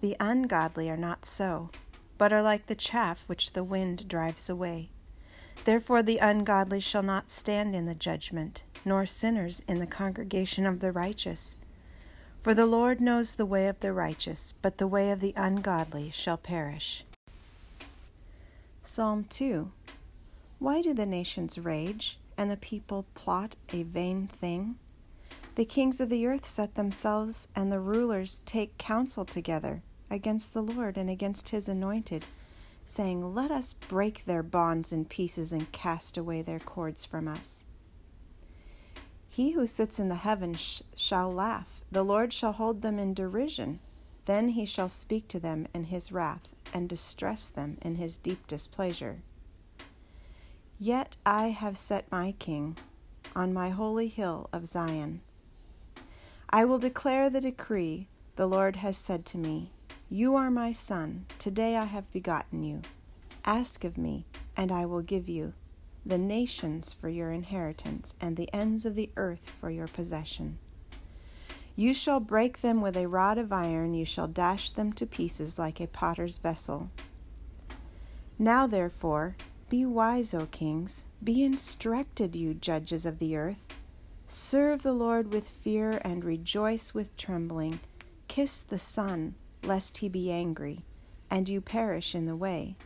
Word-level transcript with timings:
The 0.00 0.16
ungodly 0.20 0.90
are 0.90 0.96
not 0.96 1.24
so, 1.24 1.70
but 2.18 2.32
are 2.32 2.42
like 2.42 2.66
the 2.66 2.74
chaff 2.74 3.24
which 3.26 3.52
the 3.52 3.64
wind 3.64 4.06
drives 4.06 4.50
away. 4.50 4.90
Therefore 5.64 6.02
the 6.02 6.18
ungodly 6.18 6.80
shall 6.80 7.02
not 7.02 7.30
stand 7.30 7.74
in 7.74 7.86
the 7.86 7.94
judgment, 7.94 8.62
nor 8.84 9.06
sinners 9.06 9.62
in 9.66 9.78
the 9.78 9.86
congregation 9.86 10.66
of 10.66 10.80
the 10.80 10.92
righteous. 10.92 11.56
For 12.42 12.54
the 12.54 12.66
Lord 12.66 13.00
knows 13.00 13.34
the 13.34 13.46
way 13.46 13.66
of 13.68 13.80
the 13.80 13.92
righteous, 13.92 14.54
but 14.62 14.78
the 14.78 14.86
way 14.86 15.10
of 15.10 15.20
the 15.20 15.32
ungodly 15.34 16.10
shall 16.10 16.36
perish. 16.36 17.04
Psalm 18.84 19.24
2 19.24 19.72
Why 20.58 20.82
do 20.82 20.94
the 20.94 21.06
nations 21.06 21.58
rage, 21.58 22.18
and 22.36 22.50
the 22.50 22.56
people 22.56 23.06
plot 23.14 23.56
a 23.72 23.82
vain 23.82 24.28
thing? 24.28 24.76
The 25.56 25.64
kings 25.64 26.00
of 26.00 26.10
the 26.10 26.26
earth 26.26 26.44
set 26.46 26.74
themselves, 26.74 27.48
and 27.56 27.72
the 27.72 27.80
rulers 27.80 28.42
take 28.44 28.78
counsel 28.78 29.24
together 29.24 29.82
against 30.10 30.54
the 30.54 30.62
Lord 30.62 30.96
and 30.96 31.10
against 31.10 31.50
his 31.50 31.68
anointed, 31.68 32.26
saying, 32.84 33.34
Let 33.34 33.50
us 33.50 33.72
break 33.72 34.24
their 34.24 34.42
bonds 34.42 34.92
in 34.92 35.04
pieces 35.04 35.52
and 35.52 35.70
cast 35.72 36.16
away 36.16 36.42
their 36.42 36.58
cords 36.58 37.04
from 37.04 37.28
us. 37.28 37.66
He 39.28 39.50
who 39.50 39.66
sits 39.66 39.98
in 39.98 40.08
the 40.08 40.14
heavens 40.14 40.60
sh- 40.60 40.82
shall 40.94 41.32
laugh, 41.32 41.82
the 41.90 42.02
Lord 42.02 42.32
shall 42.32 42.52
hold 42.52 42.82
them 42.82 42.98
in 42.98 43.14
derision. 43.14 43.80
Then 44.24 44.48
he 44.48 44.64
shall 44.64 44.88
speak 44.88 45.28
to 45.28 45.38
them 45.38 45.68
in 45.74 45.84
his 45.84 46.10
wrath 46.10 46.54
and 46.72 46.88
distress 46.88 47.48
them 47.48 47.78
in 47.82 47.96
his 47.96 48.16
deep 48.16 48.46
displeasure. 48.46 49.22
Yet 50.78 51.16
I 51.24 51.48
have 51.50 51.78
set 51.78 52.10
my 52.10 52.32
king 52.38 52.76
on 53.34 53.52
my 53.52 53.70
holy 53.70 54.08
hill 54.08 54.48
of 54.52 54.66
Zion. 54.66 55.20
I 56.50 56.64
will 56.64 56.78
declare 56.78 57.30
the 57.30 57.40
decree 57.40 58.08
the 58.36 58.46
Lord 58.46 58.76
has 58.76 58.96
said 58.96 59.24
to 59.26 59.38
me 59.38 59.70
You 60.08 60.36
are 60.36 60.52
my 60.52 60.70
son, 60.70 61.26
today 61.36 61.76
I 61.76 61.84
have 61.86 62.12
begotten 62.12 62.62
you. 62.62 62.82
Ask 63.44 63.82
of 63.82 63.98
me, 63.98 64.24
and 64.56 64.70
I 64.70 64.86
will 64.86 65.02
give 65.02 65.28
you 65.28 65.52
the 66.04 66.16
nations 66.16 66.92
for 66.92 67.08
your 67.08 67.32
inheritance, 67.32 68.14
and 68.20 68.36
the 68.36 68.48
ends 68.54 68.86
of 68.86 68.94
the 68.94 69.10
earth 69.16 69.50
for 69.60 69.68
your 69.68 69.88
possession. 69.88 70.58
You 71.74 71.92
shall 71.92 72.20
break 72.20 72.60
them 72.60 72.80
with 72.80 72.96
a 72.96 73.08
rod 73.08 73.36
of 73.36 73.52
iron, 73.52 73.94
you 73.94 74.04
shall 74.04 74.28
dash 74.28 74.70
them 74.70 74.92
to 74.92 75.06
pieces 75.06 75.58
like 75.58 75.80
a 75.80 75.88
potter's 75.88 76.38
vessel. 76.38 76.88
Now, 78.38 78.68
therefore, 78.68 79.34
be 79.68 79.84
wise, 79.84 80.32
O 80.32 80.46
kings, 80.46 81.04
be 81.22 81.42
instructed, 81.42 82.36
you 82.36 82.54
judges 82.54 83.06
of 83.06 83.18
the 83.18 83.36
earth. 83.36 83.74
Serve 84.28 84.84
the 84.84 84.92
Lord 84.92 85.32
with 85.32 85.48
fear 85.48 86.00
and 86.04 86.24
rejoice 86.24 86.94
with 86.94 87.16
trembling. 87.16 87.80
Kiss 88.28 88.60
the 88.60 88.78
Son, 88.78 89.34
lest 89.66 89.98
he 89.98 90.08
be 90.08 90.30
angry, 90.30 90.84
and 91.30 91.48
you 91.48 91.60
perish 91.60 92.14
in 92.14 92.26
the 92.26 92.36
way, 92.36 92.76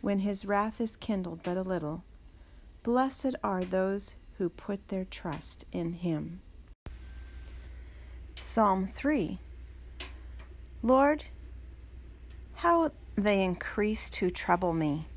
when 0.00 0.20
his 0.20 0.44
wrath 0.44 0.80
is 0.80 0.96
kindled 0.96 1.42
but 1.42 1.56
a 1.56 1.62
little. 1.62 2.04
Blessed 2.82 3.34
are 3.42 3.64
those 3.64 4.14
who 4.38 4.48
put 4.48 4.88
their 4.88 5.04
trust 5.04 5.64
in 5.72 5.94
him. 5.94 6.40
Psalm 8.42 8.86
3 8.86 9.38
Lord, 10.82 11.24
how 12.54 12.92
they 13.16 13.42
increase 13.42 14.08
to 14.10 14.30
trouble 14.30 14.72
me. 14.72 15.08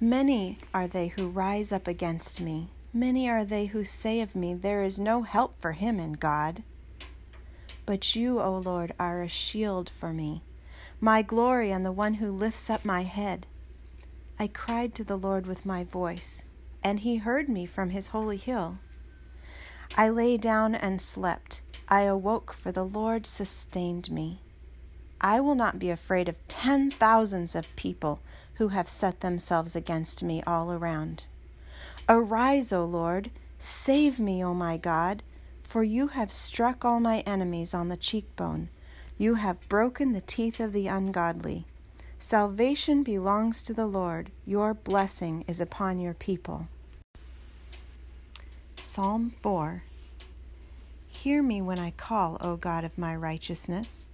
Many 0.00 0.58
are 0.72 0.88
they 0.88 1.08
who 1.08 1.28
rise 1.28 1.70
up 1.70 1.86
against 1.86 2.40
me. 2.40 2.70
Many 2.92 3.28
are 3.28 3.44
they 3.44 3.66
who 3.66 3.84
say 3.84 4.20
of 4.20 4.34
me, 4.34 4.54
There 4.54 4.82
is 4.82 4.98
no 4.98 5.22
help 5.22 5.60
for 5.60 5.72
him 5.72 6.00
in 6.00 6.14
God. 6.14 6.62
But 7.86 8.16
you, 8.16 8.40
O 8.40 8.58
Lord, 8.58 8.94
are 8.98 9.22
a 9.22 9.28
shield 9.28 9.90
for 9.90 10.12
me, 10.12 10.42
my 11.00 11.22
glory 11.22 11.70
and 11.70 11.84
the 11.84 11.92
one 11.92 12.14
who 12.14 12.30
lifts 12.30 12.70
up 12.70 12.84
my 12.84 13.02
head. 13.02 13.46
I 14.38 14.46
cried 14.46 14.94
to 14.94 15.04
the 15.04 15.18
Lord 15.18 15.46
with 15.46 15.66
my 15.66 15.84
voice, 15.84 16.44
and 16.82 17.00
he 17.00 17.16
heard 17.16 17.48
me 17.48 17.66
from 17.66 17.90
his 17.90 18.08
holy 18.08 18.38
hill. 18.38 18.78
I 19.96 20.08
lay 20.08 20.36
down 20.36 20.74
and 20.74 21.00
slept. 21.00 21.62
I 21.88 22.02
awoke, 22.02 22.54
for 22.54 22.72
the 22.72 22.84
Lord 22.84 23.26
sustained 23.26 24.10
me. 24.10 24.40
I 25.20 25.40
will 25.40 25.54
not 25.54 25.78
be 25.78 25.90
afraid 25.90 26.28
of 26.28 26.36
ten 26.48 26.90
thousands 26.90 27.54
of 27.54 27.76
people 27.76 28.20
who 28.54 28.68
have 28.68 28.88
set 28.88 29.20
themselves 29.20 29.76
against 29.76 30.22
me 30.22 30.42
all 30.46 30.72
around. 30.72 31.24
Arise, 32.08 32.72
O 32.72 32.84
Lord, 32.84 33.30
save 33.58 34.18
me, 34.18 34.42
O 34.44 34.54
my 34.54 34.76
God, 34.76 35.22
for 35.74 35.82
you 35.82 36.06
have 36.06 36.30
struck 36.30 36.84
all 36.84 37.00
my 37.00 37.18
enemies 37.26 37.74
on 37.74 37.88
the 37.88 37.96
cheekbone. 37.96 38.68
You 39.18 39.34
have 39.34 39.68
broken 39.68 40.12
the 40.12 40.20
teeth 40.20 40.60
of 40.60 40.72
the 40.72 40.86
ungodly. 40.86 41.66
Salvation 42.20 43.02
belongs 43.02 43.60
to 43.64 43.74
the 43.74 43.84
Lord. 43.84 44.30
Your 44.46 44.72
blessing 44.72 45.44
is 45.48 45.58
upon 45.58 45.98
your 45.98 46.14
people. 46.14 46.68
Psalm 48.76 49.30
4 49.30 49.82
Hear 51.08 51.42
me 51.42 51.60
when 51.60 51.80
I 51.80 51.90
call, 51.90 52.38
O 52.40 52.54
God 52.54 52.84
of 52.84 52.96
my 52.96 53.16
righteousness. 53.16 54.08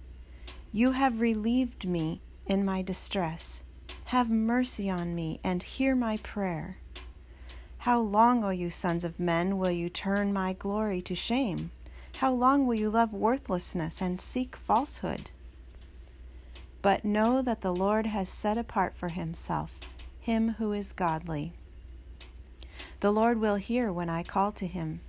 You 0.73 0.93
have 0.93 1.21
relieved 1.21 1.87
me 1.87 2.21
in 2.47 2.65
my 2.65 2.81
distress. 2.81 3.61
Have 4.05 4.31
mercy 4.31 4.89
on 4.89 5.13
me 5.13 5.39
and 5.43 5.61
hear 5.61 5.95
my 5.95 6.17
prayer. 6.23 6.77
How 7.81 7.99
long, 7.99 8.43
O 8.43 8.51
you 8.51 8.69
sons 8.69 9.03
of 9.03 9.19
men, 9.19 9.57
will 9.57 9.71
you 9.71 9.89
turn 9.89 10.31
my 10.31 10.53
glory 10.53 11.01
to 11.01 11.15
shame? 11.15 11.71
How 12.17 12.31
long 12.31 12.67
will 12.67 12.75
you 12.75 12.91
love 12.91 13.11
worthlessness 13.11 14.03
and 14.03 14.21
seek 14.21 14.55
falsehood? 14.55 15.31
But 16.83 17.03
know 17.03 17.41
that 17.41 17.61
the 17.61 17.73
Lord 17.73 18.05
has 18.05 18.29
set 18.29 18.55
apart 18.55 18.93
for 18.93 19.09
himself 19.09 19.79
him 20.19 20.49
who 20.59 20.73
is 20.73 20.93
godly. 20.93 21.53
The 22.99 23.11
Lord 23.11 23.41
will 23.41 23.55
hear 23.55 23.91
when 23.91 24.09
I 24.09 24.21
call 24.21 24.51
to 24.51 24.67
him. 24.67 25.01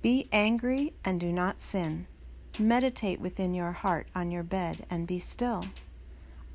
Be 0.00 0.28
angry 0.32 0.94
and 1.04 1.20
do 1.20 1.30
not 1.30 1.60
sin. 1.60 2.06
Meditate 2.58 3.20
within 3.20 3.52
your 3.52 3.72
heart 3.72 4.06
on 4.14 4.30
your 4.30 4.44
bed 4.44 4.86
and 4.88 5.06
be 5.06 5.18
still. 5.18 5.66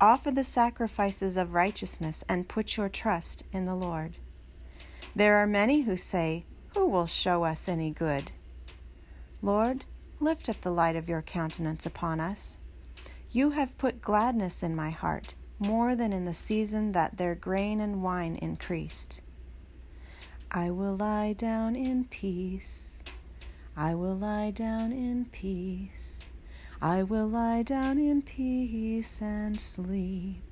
Offer 0.00 0.32
the 0.32 0.42
sacrifices 0.42 1.36
of 1.36 1.54
righteousness 1.54 2.24
and 2.28 2.48
put 2.48 2.76
your 2.76 2.88
trust 2.88 3.44
in 3.52 3.66
the 3.66 3.76
Lord. 3.76 4.16
There 5.16 5.36
are 5.36 5.46
many 5.46 5.80
who 5.80 5.96
say, 5.96 6.44
Who 6.74 6.86
will 6.86 7.06
show 7.06 7.44
us 7.44 7.70
any 7.70 7.90
good? 7.90 8.32
Lord, 9.40 9.86
lift 10.20 10.46
up 10.50 10.60
the 10.60 10.70
light 10.70 10.94
of 10.94 11.08
your 11.08 11.22
countenance 11.22 11.86
upon 11.86 12.20
us. 12.20 12.58
You 13.30 13.52
have 13.52 13.78
put 13.78 14.02
gladness 14.02 14.62
in 14.62 14.76
my 14.76 14.90
heart, 14.90 15.34
more 15.58 15.96
than 15.96 16.12
in 16.12 16.26
the 16.26 16.34
season 16.34 16.92
that 16.92 17.16
their 17.16 17.34
grain 17.34 17.80
and 17.80 18.02
wine 18.02 18.36
increased. 18.36 19.22
I 20.50 20.70
will 20.70 20.96
lie 20.96 21.32
down 21.32 21.76
in 21.76 22.04
peace. 22.04 22.98
I 23.74 23.94
will 23.94 24.16
lie 24.16 24.50
down 24.50 24.92
in 24.92 25.24
peace. 25.32 26.26
I 26.82 27.02
will 27.02 27.26
lie 27.26 27.62
down 27.62 27.98
in 27.98 28.20
peace 28.20 29.22
and 29.22 29.58
sleep. 29.58 30.45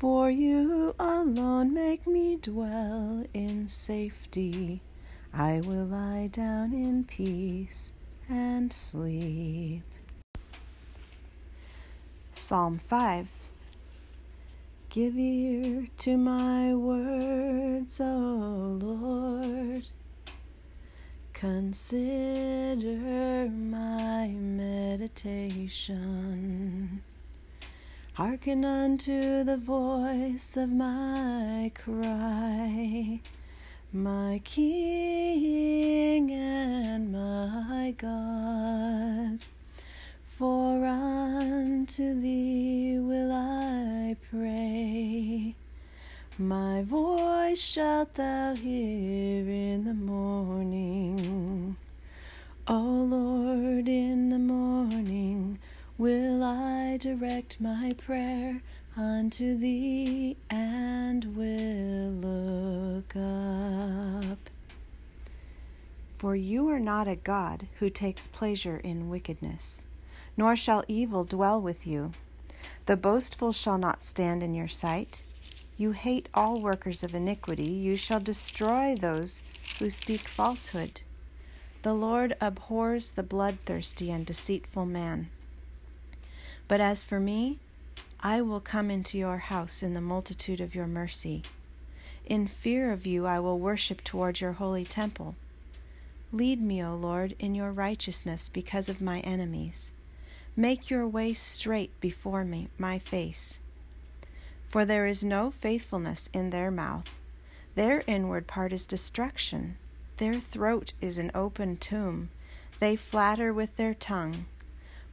For 0.00 0.28
you 0.30 0.94
alone 0.98 1.74
make 1.74 2.06
me 2.06 2.36
dwell 2.36 3.26
in 3.34 3.68
safety. 3.68 4.80
I 5.30 5.60
will 5.66 5.84
lie 5.84 6.30
down 6.32 6.72
in 6.72 7.04
peace 7.04 7.92
and 8.26 8.72
sleep. 8.72 9.82
Psalm 12.32 12.80
5 12.88 13.28
Give 14.88 15.18
ear 15.18 15.88
to 15.98 16.16
my 16.16 16.74
words, 16.74 18.00
O 18.00 18.78
Lord. 18.80 19.84
Consider 21.34 23.50
my 23.50 24.28
meditation. 24.28 27.02
Hearken 28.20 28.66
unto 28.66 29.44
the 29.44 29.56
voice 29.56 30.54
of 30.58 30.68
my 30.68 31.72
cry, 31.74 33.18
my 33.94 34.42
King 34.44 36.30
and 36.30 37.12
my 37.12 37.94
God. 37.96 39.42
For 40.36 40.84
unto 40.84 42.20
thee 42.20 42.98
will 42.98 43.32
I 43.32 44.16
pray. 44.30 45.54
My 46.36 46.82
voice 46.82 47.58
shalt 47.58 48.16
thou 48.16 48.54
hear 48.54 49.48
in 49.48 49.84
the 49.84 49.94
morning. 49.94 51.74
O 52.68 52.80
Lord, 52.82 53.88
in 53.88 54.28
direct 57.00 57.58
my 57.58 57.94
prayer 57.94 58.60
unto 58.94 59.56
thee 59.56 60.36
and 60.50 61.34
will 61.34 62.10
look 62.10 63.16
up. 63.16 64.50
For 66.18 66.36
you 66.36 66.68
are 66.68 66.78
not 66.78 67.08
a 67.08 67.16
God 67.16 67.68
who 67.78 67.88
takes 67.88 68.26
pleasure 68.26 68.76
in 68.76 69.08
wickedness, 69.08 69.86
nor 70.36 70.54
shall 70.54 70.84
evil 70.88 71.24
dwell 71.24 71.58
with 71.58 71.86
you. 71.86 72.10
The 72.84 72.98
boastful 72.98 73.52
shall 73.52 73.78
not 73.78 74.04
stand 74.04 74.42
in 74.42 74.52
your 74.52 74.68
sight. 74.68 75.24
You 75.78 75.92
hate 75.92 76.28
all 76.34 76.60
workers 76.60 77.02
of 77.02 77.14
iniquity. 77.14 77.70
You 77.70 77.96
shall 77.96 78.20
destroy 78.20 78.94
those 78.94 79.42
who 79.78 79.88
speak 79.88 80.28
falsehood. 80.28 81.00
The 81.82 81.94
Lord 81.94 82.36
abhors 82.42 83.12
the 83.12 83.22
bloodthirsty 83.22 84.10
and 84.10 84.26
deceitful 84.26 84.84
man. 84.84 85.30
But 86.70 86.80
as 86.80 87.02
for 87.02 87.18
me, 87.18 87.58
I 88.20 88.42
will 88.42 88.60
come 88.60 88.92
into 88.92 89.18
your 89.18 89.38
house 89.38 89.82
in 89.82 89.92
the 89.92 90.00
multitude 90.00 90.60
of 90.60 90.72
your 90.72 90.86
mercy. 90.86 91.42
In 92.26 92.46
fear 92.46 92.92
of 92.92 93.04
you, 93.04 93.26
I 93.26 93.40
will 93.40 93.58
worship 93.58 94.04
toward 94.04 94.40
your 94.40 94.52
holy 94.52 94.84
temple. 94.84 95.34
Lead 96.30 96.62
me, 96.62 96.80
O 96.80 96.94
Lord, 96.94 97.34
in 97.40 97.56
your 97.56 97.72
righteousness 97.72 98.48
because 98.48 98.88
of 98.88 99.00
my 99.00 99.18
enemies. 99.22 99.90
Make 100.54 100.90
your 100.90 101.08
way 101.08 101.34
straight 101.34 102.00
before 102.00 102.44
me, 102.44 102.68
my 102.78 103.00
face. 103.00 103.58
For 104.68 104.84
there 104.84 105.08
is 105.08 105.24
no 105.24 105.50
faithfulness 105.50 106.30
in 106.32 106.50
their 106.50 106.70
mouth. 106.70 107.10
Their 107.74 108.04
inward 108.06 108.46
part 108.46 108.72
is 108.72 108.86
destruction. 108.86 109.76
Their 110.18 110.34
throat 110.34 110.92
is 111.00 111.18
an 111.18 111.32
open 111.34 111.78
tomb. 111.78 112.30
They 112.78 112.94
flatter 112.94 113.52
with 113.52 113.74
their 113.74 113.92
tongue. 113.92 114.46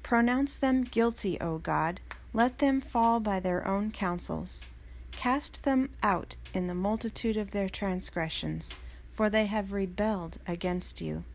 Pronounce 0.08 0.56
them 0.56 0.84
guilty, 0.84 1.38
O 1.42 1.58
God. 1.58 2.00
Let 2.32 2.60
them 2.60 2.80
fall 2.80 3.20
by 3.20 3.42
their 3.42 3.68
own 3.68 3.92
counsels. 3.92 4.66
Cast 5.12 5.64
them 5.64 5.90
out 6.02 6.38
in 6.54 6.68
the 6.68 6.74
multitude 6.74 7.36
of 7.36 7.52
their 7.52 7.68
transgressions, 7.68 8.74
for 9.12 9.30
they 9.30 9.48
have 9.48 9.74
rebelled 9.74 10.38
against 10.48 11.02
you. 11.02 11.26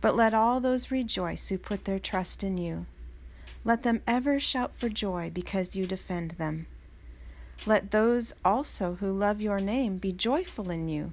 But 0.00 0.16
let 0.16 0.34
all 0.34 0.58
those 0.58 0.90
rejoice 0.90 1.46
who 1.46 1.58
put 1.58 1.84
their 1.84 2.00
trust 2.00 2.42
in 2.42 2.58
you. 2.58 2.86
Let 3.64 3.84
them 3.84 4.02
ever 4.04 4.40
shout 4.40 4.74
for 4.74 4.88
joy 4.88 5.30
because 5.32 5.76
you 5.76 5.86
defend 5.86 6.32
them. 6.32 6.66
Let 7.66 7.92
those 7.92 8.34
also 8.44 8.96
who 8.96 9.12
love 9.12 9.40
your 9.40 9.60
name 9.60 9.98
be 9.98 10.10
joyful 10.10 10.72
in 10.72 10.88
you. 10.88 11.12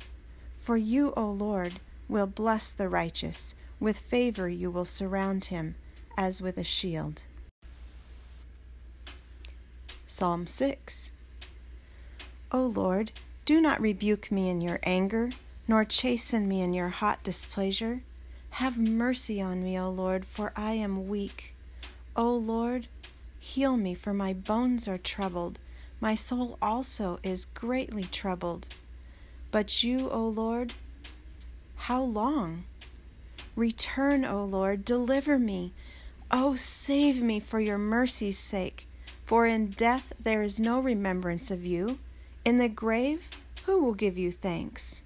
For 0.57 0.75
you, 0.75 1.13
O 1.15 1.29
Lord, 1.29 1.73
will 2.09 2.25
bless 2.25 2.73
the 2.73 2.89
righteous. 2.89 3.53
With 3.79 3.99
favor 3.99 4.49
you 4.49 4.71
will 4.71 4.85
surround 4.85 5.45
him 5.45 5.75
as 6.17 6.41
with 6.41 6.57
a 6.57 6.63
shield. 6.63 7.23
Psalm 10.05 10.45
6 10.45 11.11
O 12.51 12.65
Lord, 12.65 13.11
do 13.45 13.59
not 13.59 13.81
rebuke 13.81 14.31
me 14.31 14.49
in 14.49 14.61
your 14.61 14.79
anger, 14.83 15.29
nor 15.67 15.83
chasten 15.83 16.47
me 16.47 16.61
in 16.61 16.73
your 16.73 16.89
hot 16.89 17.23
displeasure. 17.23 18.01
Have 18.51 18.77
mercy 18.77 19.41
on 19.41 19.63
me, 19.63 19.79
O 19.79 19.89
Lord, 19.89 20.25
for 20.25 20.53
I 20.55 20.73
am 20.73 21.07
weak. 21.07 21.55
O 22.15 22.35
Lord, 22.35 22.87
heal 23.39 23.75
me, 23.75 23.95
for 23.95 24.13
my 24.13 24.33
bones 24.33 24.87
are 24.87 24.99
troubled. 24.99 25.59
My 25.99 26.13
soul 26.13 26.59
also 26.61 27.19
is 27.23 27.45
greatly 27.45 28.03
troubled. 28.03 28.67
But 29.49 29.81
you, 29.81 30.09
O 30.11 30.27
Lord, 30.27 30.73
how 31.75 32.03
long? 32.03 32.65
Return, 33.55 34.23
O 34.23 34.45
Lord, 34.45 34.85
deliver 34.85 35.39
me. 35.39 35.73
O 36.35 36.55
save 36.55 37.21
me 37.21 37.39
for 37.39 37.59
your 37.59 37.77
mercy's 37.77 38.39
sake. 38.39 38.87
For 39.23 39.45
in 39.45 39.67
death 39.67 40.13
there 40.19 40.41
is 40.41 40.59
no 40.59 40.79
remembrance 40.79 41.51
of 41.51 41.63
you. 41.63 41.99
In 42.43 42.57
the 42.57 42.67
grave, 42.67 43.29
who 43.67 43.79
will 43.79 43.93
give 43.93 44.17
you 44.17 44.31
thanks? 44.31 45.03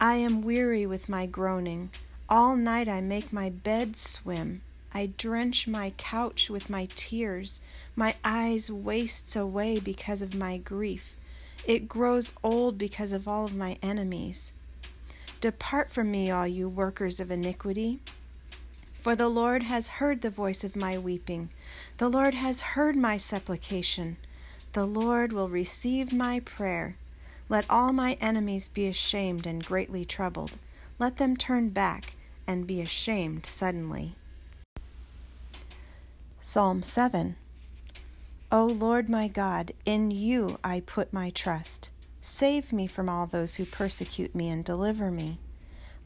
I 0.00 0.16
am 0.16 0.42
weary 0.42 0.84
with 0.84 1.08
my 1.08 1.26
groaning. 1.26 1.90
All 2.28 2.56
night 2.56 2.88
I 2.88 3.00
make 3.00 3.32
my 3.32 3.50
bed 3.50 3.96
swim. 3.96 4.62
I 4.92 5.12
drench 5.16 5.68
my 5.68 5.92
couch 5.96 6.50
with 6.50 6.68
my 6.68 6.88
tears. 6.96 7.60
My 7.94 8.16
eyes 8.24 8.68
wastes 8.68 9.36
away 9.36 9.78
because 9.78 10.22
of 10.22 10.34
my 10.34 10.56
grief. 10.56 11.14
It 11.64 11.88
grows 11.88 12.32
old 12.42 12.78
because 12.78 13.12
of 13.12 13.28
all 13.28 13.44
of 13.44 13.54
my 13.54 13.78
enemies. 13.80 14.52
Depart 15.40 15.92
from 15.92 16.10
me, 16.10 16.32
all 16.32 16.48
you 16.48 16.68
workers 16.68 17.20
of 17.20 17.30
iniquity. 17.30 18.00
For 19.06 19.14
the 19.14 19.28
Lord 19.28 19.62
has 19.62 19.86
heard 20.02 20.20
the 20.20 20.30
voice 20.30 20.64
of 20.64 20.74
my 20.74 20.98
weeping. 20.98 21.50
The 21.98 22.08
Lord 22.08 22.34
has 22.34 22.74
heard 22.74 22.96
my 22.96 23.18
supplication. 23.18 24.16
The 24.72 24.84
Lord 24.84 25.32
will 25.32 25.48
receive 25.48 26.12
my 26.12 26.40
prayer. 26.40 26.96
Let 27.48 27.66
all 27.70 27.92
my 27.92 28.14
enemies 28.20 28.68
be 28.68 28.88
ashamed 28.88 29.46
and 29.46 29.64
greatly 29.64 30.04
troubled. 30.04 30.54
Let 30.98 31.18
them 31.18 31.36
turn 31.36 31.68
back 31.68 32.16
and 32.48 32.66
be 32.66 32.80
ashamed 32.80 33.46
suddenly. 33.46 34.16
Psalm 36.40 36.82
7 36.82 37.36
O 38.50 38.64
Lord 38.64 39.08
my 39.08 39.28
God, 39.28 39.70
in 39.84 40.10
you 40.10 40.58
I 40.64 40.80
put 40.80 41.12
my 41.12 41.30
trust. 41.30 41.92
Save 42.20 42.72
me 42.72 42.88
from 42.88 43.08
all 43.08 43.28
those 43.28 43.54
who 43.54 43.66
persecute 43.66 44.34
me 44.34 44.48
and 44.48 44.64
deliver 44.64 45.12
me, 45.12 45.38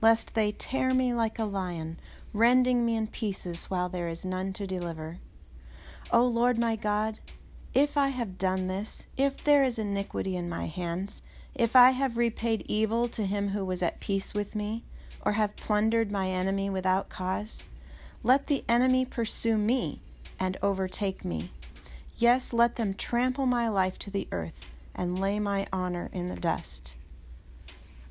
lest 0.02 0.34
they 0.34 0.52
tear 0.52 0.92
me 0.92 1.14
like 1.14 1.38
a 1.38 1.44
lion, 1.44 1.98
rending 2.32 2.84
me 2.84 2.96
in 2.96 3.06
pieces 3.06 3.66
while 3.66 3.88
there 3.88 4.08
is 4.08 4.24
none 4.24 4.52
to 4.54 4.66
deliver. 4.66 5.18
O 6.12 6.24
Lord 6.24 6.58
my 6.58 6.76
God, 6.76 7.20
if 7.74 7.96
I 7.96 8.08
have 8.08 8.38
done 8.38 8.66
this, 8.66 9.06
if 9.16 9.42
there 9.44 9.62
is 9.62 9.78
iniquity 9.78 10.36
in 10.36 10.48
my 10.48 10.66
hands, 10.66 11.22
if 11.54 11.76
I 11.76 11.90
have 11.90 12.16
repaid 12.16 12.64
evil 12.66 13.08
to 13.08 13.26
him 13.26 13.48
who 13.48 13.64
was 13.64 13.82
at 13.82 14.00
peace 14.00 14.34
with 14.34 14.54
me, 14.54 14.84
or 15.22 15.32
have 15.32 15.56
plundered 15.56 16.10
my 16.10 16.28
enemy 16.28 16.70
without 16.70 17.08
cause, 17.08 17.64
let 18.22 18.46
the 18.46 18.64
enemy 18.68 19.04
pursue 19.04 19.56
me 19.56 20.00
and 20.38 20.56
overtake 20.62 21.24
me 21.24 21.50
Yes, 22.20 22.52
let 22.52 22.76
them 22.76 22.92
trample 22.92 23.46
my 23.46 23.68
life 23.68 23.98
to 24.00 24.10
the 24.10 24.28
earth 24.30 24.66
and 24.94 25.18
lay 25.18 25.38
my 25.38 25.66
honor 25.72 26.10
in 26.12 26.28
the 26.28 26.36
dust. 26.36 26.94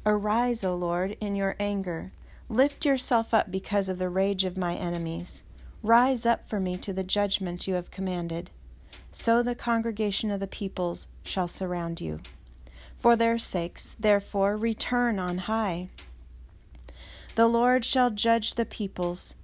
Arise, 0.04 0.64
O 0.64 0.76
Lord, 0.76 1.16
in 1.22 1.36
your 1.36 1.56
anger. 1.60 2.12
Lift 2.52 2.84
yourself 2.84 3.32
up 3.32 3.52
because 3.52 3.88
of 3.88 4.00
the 4.00 4.10
rage 4.10 4.44
of 4.44 4.58
my 4.58 4.76
enemies. 4.76 5.44
Rise 5.84 6.26
up 6.26 6.50
for 6.50 6.60
me 6.60 6.78
to 6.78 6.92
the 6.92 7.04
judgment 7.04 7.68
you 7.68 7.76
have 7.76 7.92
commanded. 7.92 8.50
So 9.12 9.44
the 9.44 9.54
congregation 9.54 10.32
of 10.32 10.40
the 10.40 10.48
peoples 10.48 11.08
shall 11.24 11.48
surround 11.48 12.02
you. 12.02 12.22
For 12.98 13.16
their 13.16 13.38
sakes, 13.38 13.96
therefore, 14.00 14.58
return 14.58 15.20
on 15.20 15.38
high. 15.40 15.90
The 17.36 17.48
Lord 17.48 17.86
shall 17.86 18.10
judge 18.10 18.56
the 18.56 18.66
peoples. 18.66 19.36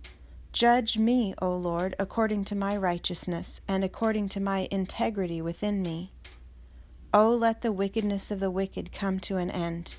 Judge 0.51 0.97
me, 0.97 1.35
O 1.41 1.55
Lord, 1.55 1.95
according 1.99 2.45
to 2.45 2.55
my 2.55 2.75
righteousness 2.75 3.61
and 3.67 3.83
according 3.83 4.29
to 4.29 4.39
my 4.39 4.67
integrity 4.71 5.41
within 5.41 5.81
me. 5.81 6.11
O 7.13 7.29
let 7.29 7.61
the 7.61 7.71
wickedness 7.71 8.31
of 8.31 8.39
the 8.39 8.51
wicked 8.51 8.91
come 8.91 9.19
to 9.21 9.37
an 9.37 9.51
end, 9.51 9.95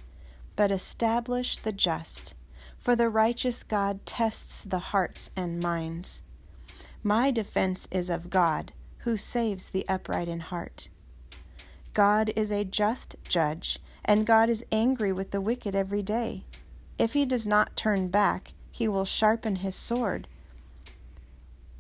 but 0.57 0.73
establish 0.73 1.59
the 1.59 1.73
just, 1.73 2.35
for 2.87 2.95
the 2.95 3.11
righteous 3.11 3.65
God 3.65 4.07
tests 4.07 4.63
the 4.63 4.79
hearts 4.79 5.33
and 5.35 5.59
minds. 5.59 6.23
My 7.03 7.33
defense 7.33 7.89
is 7.91 8.09
of 8.09 8.31
God, 8.31 8.73
who 8.99 9.17
saves 9.17 9.71
the 9.71 9.85
upright 9.89 10.29
in 10.29 10.39
heart. 10.39 10.89
God 11.95 12.33
is 12.37 12.53
a 12.53 12.63
just 12.63 13.17
judge, 13.29 13.81
and 14.05 14.25
God 14.25 14.49
is 14.49 14.65
angry 14.71 15.13
with 15.13 15.33
the 15.33 15.41
wicked 15.41 15.75
every 15.75 16.05
day. 16.05 16.45
If 16.97 17.15
he 17.15 17.27
does 17.27 17.45
not 17.45 17.75
turn 17.75 18.07
back, 18.07 18.53
he 18.71 18.87
will 18.87 19.05
sharpen 19.05 19.57
his 19.57 19.75
sword 19.75 20.29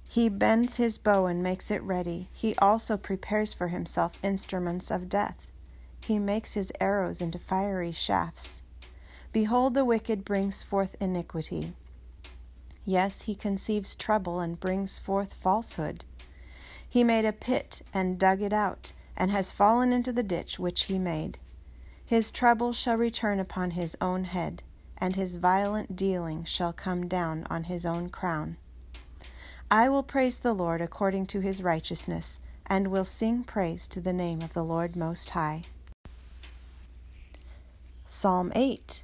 he 0.09 0.31
bends 0.31 0.77
his 0.77 0.97
bow 0.97 1.27
and 1.27 1.43
makes 1.43 1.71
it 1.71 1.83
ready. 1.83 2.31
He 2.33 2.55
also 2.57 2.97
prepares 2.97 3.53
for 3.53 3.69
himself 3.69 4.19
instruments 4.23 4.91
of 4.91 5.11
death. 5.11 5.53
He 6.07 6.19
makes 6.19 6.55
his 6.55 6.73
arrows 6.81 7.21
into 7.21 7.39
fiery 7.39 7.93
shafts. 7.93 8.63
Behold, 9.37 9.75
the 9.75 9.85
wicked 9.85 10.25
brings 10.25 10.62
forth 10.62 10.97
iniquity. 10.99 11.75
Yes, 12.87 13.21
he 13.21 13.35
conceives 13.35 13.95
trouble 13.95 14.40
and 14.40 14.59
brings 14.59 14.99
forth 14.99 15.35
falsehood. 15.35 16.07
He 16.88 17.05
made 17.05 17.26
a 17.26 17.35
pit 17.35 17.83
and 17.93 18.19
dug 18.19 18.40
it 18.40 18.55
out, 18.55 18.95
and 19.14 19.31
has 19.31 19.52
fallen 19.52 19.93
into 19.93 20.11
the 20.11 20.23
ditch 20.23 20.59
which 20.59 20.85
he 20.85 20.99
made. 20.99 21.38
His 22.07 22.31
trouble 22.31 22.73
shall 22.73 22.97
return 22.97 23.38
upon 23.38 23.73
his 23.73 23.95
own 24.00 24.25
head, 24.25 24.62
and 24.97 25.16
his 25.16 25.37
violent 25.37 25.95
dealing 25.95 26.45
shall 26.45 26.73
come 26.73 27.07
down 27.07 27.47
on 27.50 27.64
his 27.64 27.85
own 27.85 28.09
crown. 28.09 28.57
I 29.71 29.90
will 29.90 30.02
praise 30.02 30.38
the 30.38 30.55
Lord 30.55 30.81
according 30.81 31.26
to 31.26 31.40
his 31.40 31.62
righteousness, 31.62 32.40
and 32.64 32.88
will 32.88 33.05
sing 33.05 33.45
praise 33.45 33.87
to 33.88 34.00
the 34.00 34.14
name 34.14 34.40
of 34.40 34.55
the 34.55 34.64
Lord 34.64 34.97
Most 34.97 35.28
High. 35.28 35.64
Psalm 38.09 38.50
8 38.55 39.02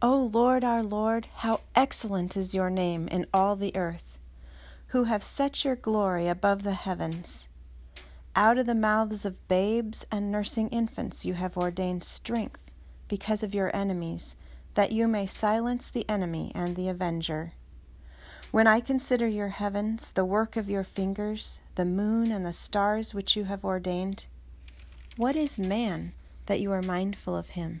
O 0.00 0.16
Lord 0.16 0.62
our 0.62 0.84
Lord, 0.84 1.26
how 1.38 1.62
excellent 1.74 2.36
is 2.36 2.54
your 2.54 2.70
name 2.70 3.08
in 3.08 3.26
all 3.34 3.56
the 3.56 3.74
earth, 3.74 4.16
who 4.88 5.04
have 5.04 5.24
set 5.24 5.64
your 5.64 5.74
glory 5.74 6.28
above 6.28 6.62
the 6.62 6.74
heavens. 6.74 7.48
Out 8.36 8.58
of 8.58 8.66
the 8.66 8.76
mouths 8.76 9.24
of 9.24 9.48
babes 9.48 10.06
and 10.12 10.30
nursing 10.30 10.68
infants 10.68 11.24
you 11.24 11.34
have 11.34 11.56
ordained 11.56 12.04
strength 12.04 12.70
because 13.08 13.42
of 13.42 13.54
your 13.54 13.74
enemies, 13.74 14.36
that 14.74 14.92
you 14.92 15.08
may 15.08 15.26
silence 15.26 15.90
the 15.90 16.08
enemy 16.08 16.52
and 16.54 16.76
the 16.76 16.88
avenger. 16.88 17.54
When 18.52 18.68
I 18.68 18.78
consider 18.78 19.26
your 19.26 19.48
heavens, 19.48 20.12
the 20.12 20.24
work 20.24 20.56
of 20.56 20.70
your 20.70 20.84
fingers, 20.84 21.58
the 21.74 21.84
moon 21.84 22.30
and 22.30 22.46
the 22.46 22.52
stars 22.52 23.14
which 23.14 23.34
you 23.34 23.46
have 23.46 23.64
ordained, 23.64 24.26
what 25.16 25.34
is 25.34 25.58
man 25.58 26.12
that 26.46 26.60
you 26.60 26.70
are 26.70 26.82
mindful 26.82 27.34
of 27.34 27.48
him, 27.48 27.80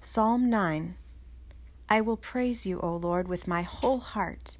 Psalm 0.00 0.48
9 0.48 0.94
I 1.88 2.00
will 2.00 2.16
praise 2.16 2.64
you, 2.64 2.78
O 2.80 2.94
Lord, 2.94 3.26
with 3.26 3.48
my 3.48 3.62
whole 3.62 3.98
heart. 3.98 4.56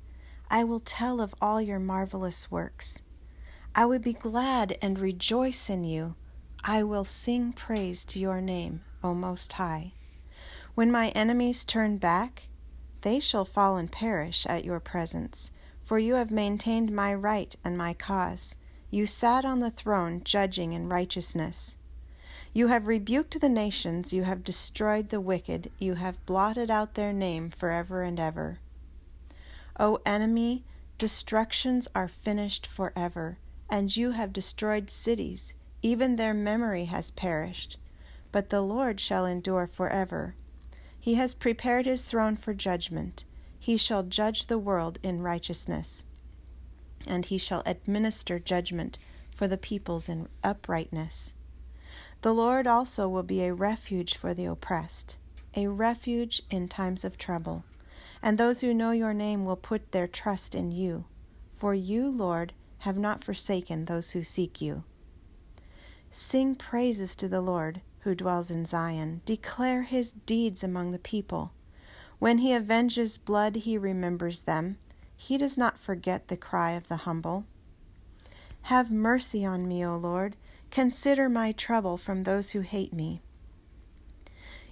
I 0.50 0.64
will 0.64 0.80
tell 0.80 1.20
of 1.20 1.34
all 1.40 1.62
your 1.62 1.78
marvelous 1.78 2.50
works. 2.50 3.02
I 3.72 3.86
will 3.86 4.00
be 4.00 4.14
glad 4.14 4.76
and 4.82 4.98
rejoice 4.98 5.70
in 5.70 5.84
you. 5.84 6.16
I 6.64 6.82
will 6.82 7.04
sing 7.04 7.52
praise 7.52 8.04
to 8.06 8.18
your 8.18 8.40
name, 8.40 8.82
O 9.04 9.14
Most 9.14 9.52
High. 9.52 9.92
When 10.74 10.90
my 10.90 11.10
enemies 11.10 11.64
turn 11.64 11.98
back, 11.98 12.48
they 13.02 13.20
shall 13.20 13.44
fall 13.44 13.76
and 13.76 13.92
perish 13.92 14.44
at 14.46 14.64
your 14.64 14.80
presence, 14.80 15.52
for 15.84 16.00
you 16.00 16.14
have 16.14 16.32
maintained 16.32 16.90
my 16.90 17.14
right 17.14 17.54
and 17.62 17.78
my 17.78 17.94
cause. 17.94 18.56
You 18.90 19.06
sat 19.06 19.44
on 19.44 19.60
the 19.60 19.70
throne, 19.70 20.22
judging 20.24 20.72
in 20.72 20.88
righteousness. 20.88 21.76
You 22.52 22.68
have 22.68 22.86
rebuked 22.86 23.40
the 23.40 23.48
nations, 23.48 24.12
you 24.12 24.24
have 24.24 24.44
destroyed 24.44 25.10
the 25.10 25.20
wicked, 25.20 25.70
you 25.78 25.94
have 25.94 26.24
blotted 26.26 26.70
out 26.70 26.94
their 26.94 27.12
name 27.12 27.50
forever 27.50 28.02
and 28.02 28.18
ever. 28.18 28.58
O 29.78 30.00
enemy, 30.04 30.64
destructions 30.98 31.86
are 31.94 32.08
finished 32.08 32.66
forever 32.66 33.38
and 33.70 33.96
you 33.96 34.12
have 34.12 34.32
destroyed 34.32 34.90
cities, 34.90 35.54
even 35.82 36.16
their 36.16 36.34
memory 36.34 36.86
has 36.86 37.10
perished. 37.10 37.78
But 38.32 38.50
the 38.50 38.62
Lord 38.62 39.00
shall 39.00 39.26
endure 39.26 39.66
forever. 39.66 40.34
He 40.98 41.14
has 41.14 41.34
prepared 41.34 41.86
his 41.86 42.02
throne 42.02 42.36
for 42.36 42.54
judgment. 42.54 43.24
He 43.58 43.76
shall 43.76 44.02
judge 44.02 44.46
the 44.46 44.58
world 44.58 44.98
in 45.02 45.22
righteousness, 45.22 46.04
and 47.06 47.24
he 47.26 47.38
shall 47.38 47.62
administer 47.66 48.38
judgment 48.38 48.98
for 49.34 49.46
the 49.48 49.58
peoples 49.58 50.08
in 50.08 50.28
uprightness. 50.42 51.34
The 52.22 52.34
Lord 52.34 52.66
also 52.66 53.08
will 53.08 53.22
be 53.22 53.44
a 53.44 53.54
refuge 53.54 54.16
for 54.16 54.34
the 54.34 54.46
oppressed, 54.46 55.18
a 55.54 55.68
refuge 55.68 56.42
in 56.50 56.68
times 56.68 57.04
of 57.04 57.16
trouble. 57.16 57.64
And 58.22 58.36
those 58.36 58.60
who 58.60 58.74
know 58.74 58.90
your 58.90 59.14
name 59.14 59.44
will 59.44 59.56
put 59.56 59.92
their 59.92 60.08
trust 60.08 60.54
in 60.54 60.72
you. 60.72 61.04
For 61.58 61.74
you, 61.74 62.08
Lord, 62.08 62.52
have 62.78 62.96
not 62.96 63.22
forsaken 63.22 63.84
those 63.84 64.10
who 64.10 64.22
seek 64.22 64.60
you. 64.60 64.82
Sing 66.10 66.54
praises 66.54 67.14
to 67.16 67.28
the 67.28 67.40
Lord 67.40 67.80
who 68.00 68.14
dwells 68.14 68.50
in 68.50 68.64
Zion. 68.64 69.20
Declare 69.24 69.82
his 69.82 70.12
deeds 70.12 70.64
among 70.64 70.90
the 70.90 70.98
people. 70.98 71.52
When 72.18 72.38
he 72.38 72.52
avenges 72.52 73.18
blood, 73.18 73.56
he 73.56 73.78
remembers 73.78 74.42
them. 74.42 74.78
He 75.16 75.36
does 75.38 75.56
not 75.56 75.78
forget 75.78 76.28
the 76.28 76.36
cry 76.36 76.72
of 76.72 76.88
the 76.88 76.98
humble. 76.98 77.44
Have 78.62 78.90
mercy 78.90 79.44
on 79.44 79.68
me, 79.68 79.84
O 79.84 79.96
Lord. 79.96 80.36
Consider 80.70 81.28
my 81.28 81.52
trouble 81.52 81.96
from 81.96 82.22
those 82.22 82.50
who 82.50 82.60
hate 82.60 82.92
me. 82.92 83.22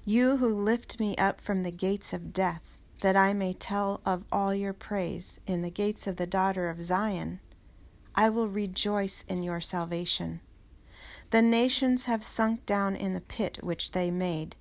You 0.04 0.36
who 0.36 0.48
lift 0.48 1.00
me 1.00 1.16
up 1.16 1.40
from 1.40 1.62
the 1.62 1.72
gates 1.72 2.12
of 2.12 2.32
death, 2.32 2.76
that 3.00 3.16
I 3.16 3.32
may 3.32 3.52
tell 3.52 4.00
of 4.06 4.24
all 4.30 4.54
your 4.54 4.72
praise 4.72 5.40
in 5.46 5.62
the 5.62 5.70
gates 5.70 6.06
of 6.06 6.16
the 6.16 6.26
daughter 6.26 6.68
of 6.68 6.82
Zion. 6.82 7.40
I 8.14 8.28
will 8.28 8.48
rejoice 8.48 9.24
in 9.28 9.42
your 9.42 9.60
salvation. 9.60 10.40
The 11.30 11.42
nations 11.42 12.04
have 12.04 12.24
sunk 12.24 12.64
down 12.66 12.94
in 12.94 13.14
the 13.14 13.20
pit 13.20 13.58
which 13.62 13.90
they 13.90 14.10
made. 14.10 14.54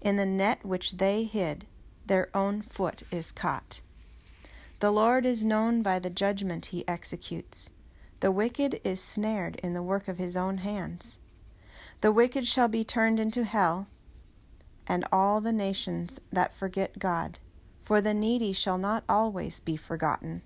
In 0.00 0.16
the 0.16 0.26
net 0.26 0.64
which 0.64 0.92
they 0.92 1.24
hid, 1.24 1.66
their 2.06 2.28
own 2.34 2.62
foot 2.62 3.02
is 3.10 3.30
caught. 3.32 3.80
The 4.80 4.90
Lord 4.90 5.24
is 5.24 5.44
known 5.44 5.82
by 5.82 5.98
the 5.98 6.10
judgment 6.10 6.66
he 6.66 6.88
executes. 6.88 7.70
The 8.20 8.30
wicked 8.30 8.80
is 8.84 9.00
snared 9.00 9.56
in 9.56 9.74
the 9.74 9.82
work 9.82 10.08
of 10.08 10.18
his 10.18 10.36
own 10.36 10.58
hands. 10.58 11.18
The 12.00 12.12
wicked 12.12 12.46
shall 12.46 12.68
be 12.68 12.84
turned 12.84 13.18
into 13.18 13.44
hell, 13.44 13.86
and 14.86 15.04
all 15.12 15.40
the 15.40 15.52
nations 15.52 16.20
that 16.32 16.54
forget 16.54 16.98
God. 16.98 17.38
For 17.84 18.00
the 18.00 18.14
needy 18.14 18.52
shall 18.52 18.78
not 18.78 19.04
always 19.08 19.60
be 19.60 19.76
forgotten 19.76 20.42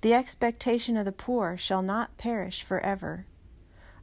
the 0.00 0.14
expectation 0.14 0.96
of 0.96 1.04
the 1.04 1.12
poor 1.12 1.56
shall 1.56 1.82
not 1.82 2.16
perish 2.18 2.62
forever. 2.62 3.26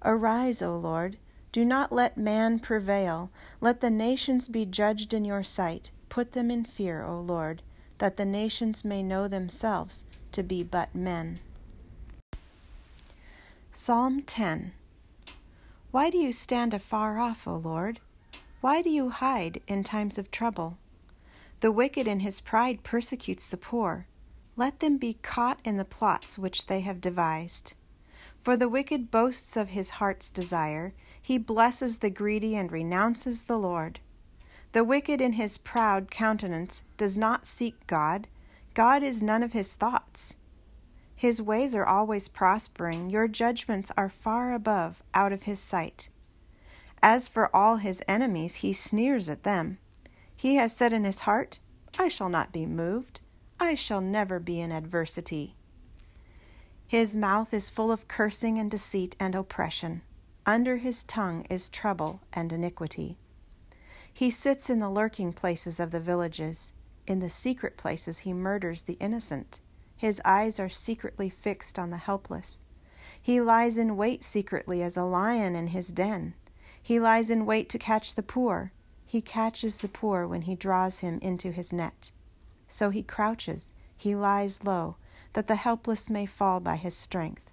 Arise, 0.04 0.62
O 0.62 0.76
Lord. 0.78 1.18
Do 1.54 1.64
not 1.64 1.92
let 1.92 2.18
man 2.18 2.60
prevail. 2.60 3.32
Let 3.62 3.80
the 3.80 3.90
nations 3.90 4.50
be 4.50 4.66
judged 4.66 5.14
in 5.14 5.24
your 5.24 5.44
sight. 5.44 5.92
Put 6.10 6.34
them 6.34 6.52
in 6.52 6.66
fear, 6.66 7.02
O 7.04 7.22
Lord, 7.22 7.62
that 8.00 8.18
the 8.18 8.26
nations 8.26 8.84
may 8.84 9.02
know 9.02 9.30
themselves 9.30 10.06
to 10.34 10.44
be 10.44 10.64
but 10.64 10.94
men. 10.94 11.40
Psalm 13.78 14.22
10 14.22 14.72
Why 15.92 16.10
do 16.10 16.18
you 16.18 16.32
stand 16.32 16.74
afar 16.74 17.20
off, 17.20 17.46
O 17.46 17.56
Lord? 17.56 18.00
Why 18.62 18.82
do 18.82 18.90
you 18.90 19.10
hide 19.10 19.62
in 19.68 19.84
times 19.84 20.18
of 20.18 20.32
trouble? 20.32 20.78
The 21.60 21.74
wicked 21.74 22.08
in 22.08 22.22
his 22.22 22.40
pride 22.40 22.84
persecutes 22.84 23.50
the 23.50 23.58
poor 23.58 24.08
let 24.56 24.80
them 24.80 24.96
be 24.96 25.16
caught 25.16 25.60
in 25.66 25.76
the 25.76 25.84
plots 25.84 26.40
which 26.40 26.68
they 26.68 26.80
have 26.80 27.02
devised. 27.02 27.76
For 28.42 28.56
the 28.56 28.70
wicked 28.70 29.12
boasts 29.12 29.58
of 29.58 29.68
his 29.68 29.90
heart's 29.90 30.30
desire, 30.30 30.94
he 31.22 31.38
blesses 31.38 31.98
the 31.98 32.10
greedy 32.10 32.56
and 32.56 32.72
renounces 32.72 33.44
the 33.44 33.60
Lord. 33.60 34.00
The 34.72 34.86
wicked 34.86 35.20
in 35.20 35.34
his 35.34 35.58
proud 35.58 36.10
countenance 36.10 36.84
does 36.96 37.18
not 37.18 37.46
seek 37.46 37.86
God. 37.88 38.30
God 38.74 39.04
is 39.04 39.22
none 39.22 39.44
of 39.44 39.52
his 39.52 39.76
thoughts. 39.76 40.38
His 41.16 41.42
ways 41.42 41.74
are 41.74 41.86
always 41.86 42.28
prospering, 42.28 43.10
your 43.10 43.28
judgments 43.28 43.92
are 43.96 44.10
far 44.10 44.54
above, 44.54 45.02
out 45.14 45.32
of 45.32 45.44
his 45.44 45.60
sight. 45.60 46.10
As 47.02 47.28
for 47.28 47.56
all 47.56 47.78
his 47.78 48.02
enemies, 48.08 48.56
he 48.56 48.74
sneers 48.74 49.30
at 49.30 49.44
them. 49.44 49.78
He 50.36 50.56
has 50.56 50.76
said 50.76 50.92
in 50.92 51.04
his 51.04 51.22
heart, 51.22 51.60
I 51.98 52.10
shall 52.10 52.30
not 52.30 52.52
be 52.52 52.66
moved. 52.66 53.22
I 53.60 53.76
shall 53.76 54.02
never 54.02 54.40
be 54.40 54.60
in 54.60 54.72
adversity. 54.72 55.56
His 56.88 57.16
mouth 57.16 57.54
is 57.54 57.70
full 57.70 57.92
of 57.92 58.08
cursing 58.08 58.60
and 58.60 58.70
deceit 58.70 59.16
and 59.20 59.34
oppression. 59.34 60.02
Under 60.46 60.78
his 60.78 61.04
tongue 61.04 61.46
is 61.50 61.70
trouble 61.70 62.22
and 62.34 62.52
iniquity. 62.52 63.18
He 64.14 64.30
sits 64.30 64.70
in 64.70 64.80
the 64.80 64.90
lurking 64.90 65.34
places 65.34 65.80
of 65.80 65.92
the 65.92 66.00
villages. 66.00 66.74
In 67.08 67.20
the 67.20 67.30
secret 67.30 67.78
places 67.78 68.20
he 68.20 68.34
murders 68.34 68.84
the 68.84 68.98
innocent. 69.00 69.62
His 69.98 70.22
eyes 70.26 70.60
are 70.60 70.70
secretly 70.70 71.30
fixed 71.30 71.80
on 71.80 71.90
the 71.90 71.98
helpless. 71.98 72.64
He 73.22 73.42
lies 73.42 73.78
in 73.78 73.98
wait 73.98 74.24
secretly 74.24 74.84
as 74.84 74.98
a 74.98 75.04
lion 75.04 75.56
in 75.56 75.68
his 75.68 75.88
den. 75.88 76.34
He 76.82 77.00
lies 77.00 77.30
in 77.30 77.46
wait 77.46 77.70
to 77.70 77.80
catch 77.80 78.16
the 78.16 78.24
poor. 78.24 78.72
He 79.06 79.22
catches 79.22 79.80
the 79.80 79.88
poor 79.88 80.28
when 80.28 80.44
he 80.44 80.56
draws 80.56 81.00
him 81.00 81.20
into 81.22 81.52
his 81.52 81.74
net. 81.74 82.12
So 82.68 82.90
he 82.90 83.04
crouches, 83.04 83.74
he 83.98 84.16
lies 84.16 84.64
low, 84.64 84.98
that 85.34 85.48
the 85.48 85.56
helpless 85.56 86.10
may 86.10 86.26
fall 86.26 86.60
by 86.60 86.76
his 86.76 86.96
strength. 86.96 87.50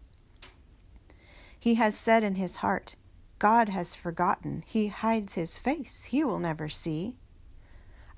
He 1.58 1.76
has 1.76 1.96
said 1.96 2.24
in 2.24 2.34
his 2.34 2.56
heart, 2.56 2.96
God 3.38 3.68
has 3.68 3.94
forgotten. 3.94 4.64
He 4.66 4.88
hides 4.88 5.34
his 5.34 5.58
face. 5.58 6.04
He 6.04 6.22
will 6.24 6.38
never 6.38 6.68
see. 6.68 7.16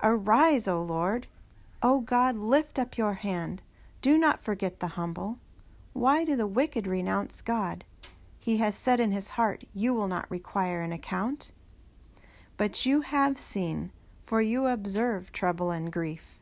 Arise, 0.01 0.67
O 0.67 0.81
Lord. 0.81 1.27
O 1.81 1.99
God, 1.99 2.35
lift 2.37 2.77
up 2.77 2.97
your 2.97 3.13
hand. 3.13 3.61
Do 4.05 4.19
not 4.19 4.39
forget 4.39 4.81
the 4.81 4.89
humble. 4.89 5.39
Why 5.93 6.25
do 6.25 6.35
the 6.35 6.45
wicked 6.45 6.85
renounce 6.85 7.41
God? 7.41 7.85
He 8.37 8.57
has 8.57 8.75
said 8.75 8.99
in 8.99 9.11
his 9.11 9.29
heart, 9.29 9.63
You 9.73 9.95
will 9.95 10.07
not 10.07 10.29
require 10.29 10.83
an 10.83 10.91
account. 10.91 11.51
But 12.55 12.85
you 12.85 13.01
have 13.01 13.39
seen, 13.39 13.89
for 14.23 14.43
you 14.43 14.67
observe 14.67 15.31
trouble 15.31 15.71
and 15.71 15.91
grief, 15.91 16.37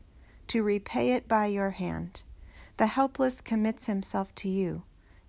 to 0.48 0.62
repay 0.62 1.12
it 1.12 1.26
by 1.26 1.46
your 1.46 1.70
hand. 1.70 2.20
The 2.76 2.88
helpless 2.88 3.40
commits 3.40 3.86
himself 3.86 4.34
to 4.34 4.50
you. 4.50 4.82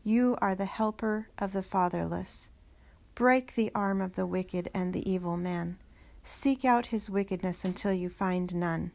You 0.04 0.38
are 0.42 0.56
the 0.56 0.66
helper 0.66 1.30
of 1.40 1.54
the 1.54 1.64
fatherless. 1.64 2.50
Break 3.14 3.56
the 3.56 3.72
arm 3.74 4.02
of 4.02 4.16
the 4.16 4.28
wicked 4.28 4.70
and 4.74 4.92
the 4.92 5.10
evil 5.10 5.38
man. 5.38 5.78
Seek 6.26 6.66
out 6.66 6.88
his 6.88 7.10
wickedness 7.10 7.64
until 7.64 7.94
you 7.94 8.10
find 8.10 8.54
none. 8.54 8.92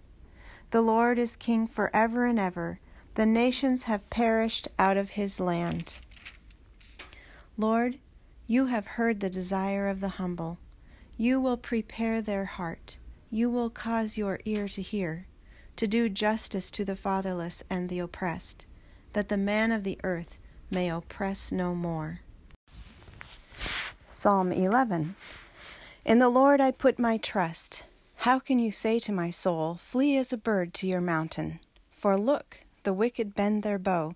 The 0.72 0.82
Lord 0.82 1.18
is 1.18 1.36
king 1.36 1.66
forever 1.66 2.26
and 2.26 2.38
ever. 2.38 2.80
The 3.20 3.26
nations 3.26 3.82
have 3.82 4.08
perished 4.08 4.66
out 4.78 4.96
of 4.96 5.10
his 5.10 5.38
land. 5.38 5.98
Lord, 7.58 7.98
you 8.46 8.68
have 8.68 8.96
heard 8.96 9.20
the 9.20 9.28
desire 9.28 9.88
of 9.88 10.00
the 10.00 10.16
humble. 10.16 10.56
You 11.18 11.38
will 11.38 11.58
prepare 11.58 12.22
their 12.22 12.46
heart. 12.46 12.96
You 13.30 13.50
will 13.50 13.68
cause 13.68 14.16
your 14.16 14.40
ear 14.46 14.68
to 14.68 14.80
hear, 14.80 15.26
to 15.76 15.86
do 15.86 16.08
justice 16.08 16.70
to 16.70 16.82
the 16.82 16.96
fatherless 16.96 17.62
and 17.68 17.90
the 17.90 17.98
oppressed, 17.98 18.64
that 19.12 19.28
the 19.28 19.36
man 19.36 19.70
of 19.70 19.84
the 19.84 19.98
earth 20.02 20.38
may 20.70 20.88
oppress 20.88 21.52
no 21.52 21.74
more. 21.74 22.20
Psalm 24.08 24.50
11 24.50 25.14
In 26.06 26.20
the 26.20 26.30
Lord 26.30 26.58
I 26.58 26.70
put 26.70 26.98
my 26.98 27.18
trust. 27.18 27.84
How 28.16 28.38
can 28.38 28.58
you 28.58 28.70
say 28.70 28.98
to 29.00 29.12
my 29.12 29.28
soul, 29.28 29.78
Flee 29.90 30.16
as 30.16 30.32
a 30.32 30.38
bird 30.38 30.72
to 30.72 30.86
your 30.86 31.02
mountain? 31.02 31.60
For 31.90 32.16
look, 32.18 32.60
the 32.82 32.92
wicked 32.92 33.34
bend 33.34 33.62
their 33.62 33.78
bow, 33.78 34.14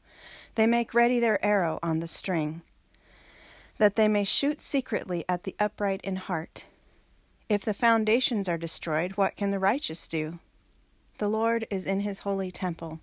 they 0.55 0.67
make 0.67 0.95
ready 0.95 1.21
their 1.21 1.45
arrow 1.45 1.79
on 1.83 2.01
the 2.01 2.09
string 2.09 2.63
that 3.79 3.97
they 3.97 4.09
may 4.09 4.25
shoot 4.25 4.61
secretly 4.61 5.25
at 5.29 5.45
the 5.45 5.57
upright 5.59 6.01
in 6.03 6.17
heart. 6.17 6.67
If 7.49 7.65
the 7.65 7.75
foundations 7.75 8.49
are 8.49 8.59
destroyed, 8.59 9.17
what 9.17 9.37
can 9.37 9.51
the 9.51 9.59
righteous 9.59 10.09
do? 10.09 10.39
The 11.19 11.29
Lord 11.29 11.67
is 11.71 11.85
in 11.85 12.01
his 12.01 12.21
holy 12.21 12.51
temple. 12.51 13.01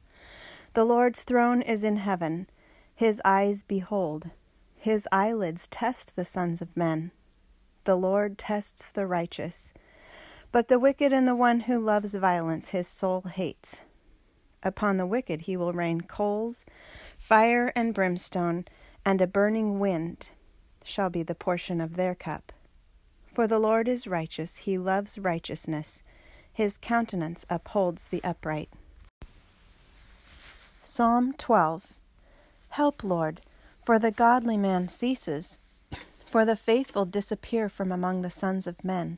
The 0.73 0.85
Lord's 0.85 1.23
throne 1.23 1.61
is 1.61 1.83
in 1.83 1.97
heaven. 1.97 2.47
His 2.95 3.21
eyes 3.23 3.63
behold. 3.63 4.31
His 4.75 5.07
eyelids 5.11 5.67
test 5.67 6.15
the 6.15 6.25
sons 6.25 6.61
of 6.61 6.75
men. 6.75 7.11
The 7.83 7.95
Lord 7.95 8.37
tests 8.37 8.91
the 8.91 9.05
righteous. 9.05 9.73
But 10.51 10.67
the 10.67 10.79
wicked 10.79 11.13
and 11.13 11.27
the 11.27 11.35
one 11.35 11.61
who 11.61 11.79
loves 11.79 12.15
violence 12.15 12.69
his 12.69 12.87
soul 12.87 13.21
hates. 13.21 13.81
Upon 14.63 14.97
the 14.97 15.05
wicked 15.05 15.41
he 15.41 15.57
will 15.57 15.73
rain 15.73 16.01
coals, 16.01 16.65
fire 17.17 17.71
and 17.75 17.93
brimstone, 17.93 18.65
and 19.05 19.21
a 19.21 19.27
burning 19.27 19.79
wind 19.79 20.29
shall 20.83 21.09
be 21.09 21.23
the 21.23 21.35
portion 21.35 21.81
of 21.81 21.95
their 21.95 22.15
cup. 22.15 22.51
For 23.33 23.47
the 23.47 23.59
Lord 23.59 23.87
is 23.87 24.07
righteous, 24.07 24.57
he 24.57 24.77
loves 24.77 25.17
righteousness, 25.17 26.03
his 26.51 26.77
countenance 26.77 27.45
upholds 27.49 28.07
the 28.07 28.23
upright. 28.23 28.69
Psalm 30.83 31.33
12 31.37 31.93
Help, 32.69 33.03
Lord, 33.03 33.41
for 33.83 33.97
the 33.97 34.11
godly 34.11 34.57
man 34.57 34.87
ceases, 34.87 35.59
for 36.29 36.45
the 36.45 36.55
faithful 36.55 37.05
disappear 37.05 37.69
from 37.69 37.91
among 37.91 38.21
the 38.21 38.29
sons 38.29 38.67
of 38.67 38.83
men. 38.83 39.17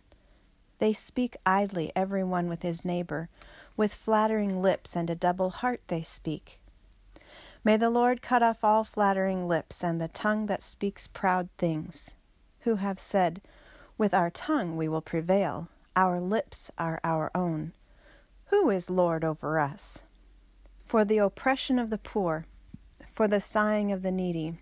They 0.79 0.93
speak 0.93 1.37
idly, 1.45 1.91
every 1.95 2.23
one 2.23 2.47
with 2.47 2.61
his 2.61 2.83
neighbor, 2.83 3.29
with 3.75 3.93
flattering 3.93 4.61
lips 4.61 4.95
and 4.95 5.09
a 5.09 5.15
double 5.15 5.49
heart 5.49 5.81
they 5.87 6.01
speak. 6.01 6.59
May 7.63 7.77
the 7.77 7.89
Lord 7.89 8.21
cut 8.21 8.43
off 8.43 8.63
all 8.63 8.83
flattering 8.83 9.47
lips 9.47 9.83
and 9.83 9.99
the 9.99 10.09
tongue 10.09 10.47
that 10.47 10.61
speaks 10.61 11.07
proud 11.07 11.49
things, 11.57 12.15
who 12.61 12.75
have 12.75 12.99
said, 12.99 13.41
With 13.97 14.13
our 14.13 14.29
tongue 14.29 14.75
we 14.75 14.89
will 14.89 15.01
prevail, 15.01 15.69
our 15.95 16.19
lips 16.19 16.71
are 16.77 16.99
our 17.03 17.31
own. 17.33 17.73
Who 18.47 18.69
is 18.69 18.89
Lord 18.89 19.23
over 19.23 19.59
us? 19.59 20.01
For 20.83 21.05
the 21.05 21.19
oppression 21.19 21.79
of 21.79 21.89
the 21.89 21.97
poor, 21.97 22.45
for 23.09 23.27
the 23.27 23.39
sighing 23.39 23.91
of 23.91 24.01
the 24.01 24.11
needy. 24.11 24.57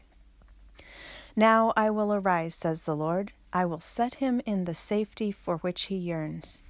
Now 1.36 1.74
I 1.76 1.90
will 1.90 2.14
arise, 2.14 2.54
says 2.54 2.84
the 2.84 2.96
Lord. 2.96 3.32
I 3.54 3.66
will 3.66 3.80
set 3.80 4.16
him 4.16 4.42
in 4.46 4.66
the 4.66 4.76
safety 4.76 5.32
for 5.32 5.58
which 5.58 5.84
he 5.84 5.96
yearns. 5.96 6.62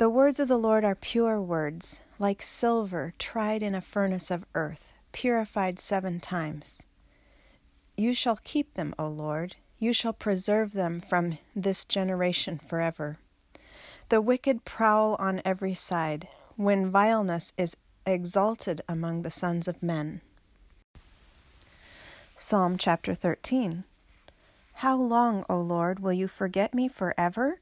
The 0.00 0.08
words 0.08 0.40
of 0.40 0.48
the 0.48 0.56
Lord 0.56 0.82
are 0.82 0.94
pure 0.94 1.42
words, 1.42 2.00
like 2.18 2.40
silver 2.40 3.12
tried 3.18 3.62
in 3.62 3.74
a 3.74 3.82
furnace 3.82 4.30
of 4.30 4.46
earth 4.54 4.94
purified 5.12 5.78
seven 5.78 6.20
times. 6.20 6.82
You 7.98 8.14
shall 8.14 8.38
keep 8.42 8.72
them, 8.72 8.94
O 8.98 9.08
Lord, 9.08 9.56
you 9.78 9.92
shall 9.92 10.14
preserve 10.14 10.72
them 10.72 11.02
from 11.02 11.36
this 11.54 11.84
generation 11.84 12.58
forever. 12.66 13.18
The 14.08 14.22
wicked 14.22 14.64
prowl 14.64 15.16
on 15.18 15.42
every 15.44 15.74
side, 15.74 16.28
when 16.56 16.90
vileness 16.90 17.52
is 17.58 17.76
exalted 18.06 18.80
among 18.88 19.20
the 19.20 19.30
sons 19.30 19.68
of 19.68 19.82
men. 19.82 20.22
Psalm 22.38 22.78
chapter 22.78 23.14
13 23.14 23.84
How 24.76 24.96
long, 24.96 25.44
O 25.50 25.60
Lord, 25.60 26.00
will 26.00 26.14
you 26.14 26.26
forget 26.26 26.72
me 26.72 26.88
forever? 26.88 27.60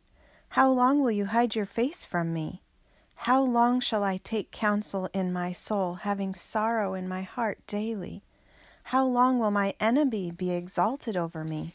How 0.50 0.70
long 0.70 1.02
will 1.02 1.11
you 1.11 1.26
hide 1.26 1.54
your 1.54 1.66
face 1.66 2.04
from 2.04 2.32
me? 2.32 2.62
How 3.22 3.42
long 3.42 3.80
shall 3.80 4.02
I 4.02 4.16
take 4.16 4.50
counsel 4.50 5.08
in 5.12 5.32
my 5.32 5.52
soul, 5.52 5.96
having 5.96 6.34
sorrow 6.34 6.94
in 6.94 7.08
my 7.08 7.22
heart 7.22 7.66
daily? 7.66 8.22
How 8.84 9.04
long 9.04 9.38
will 9.38 9.50
my 9.50 9.74
enemy 9.78 10.30
be 10.30 10.50
exalted 10.50 11.16
over 11.16 11.44
me? 11.44 11.74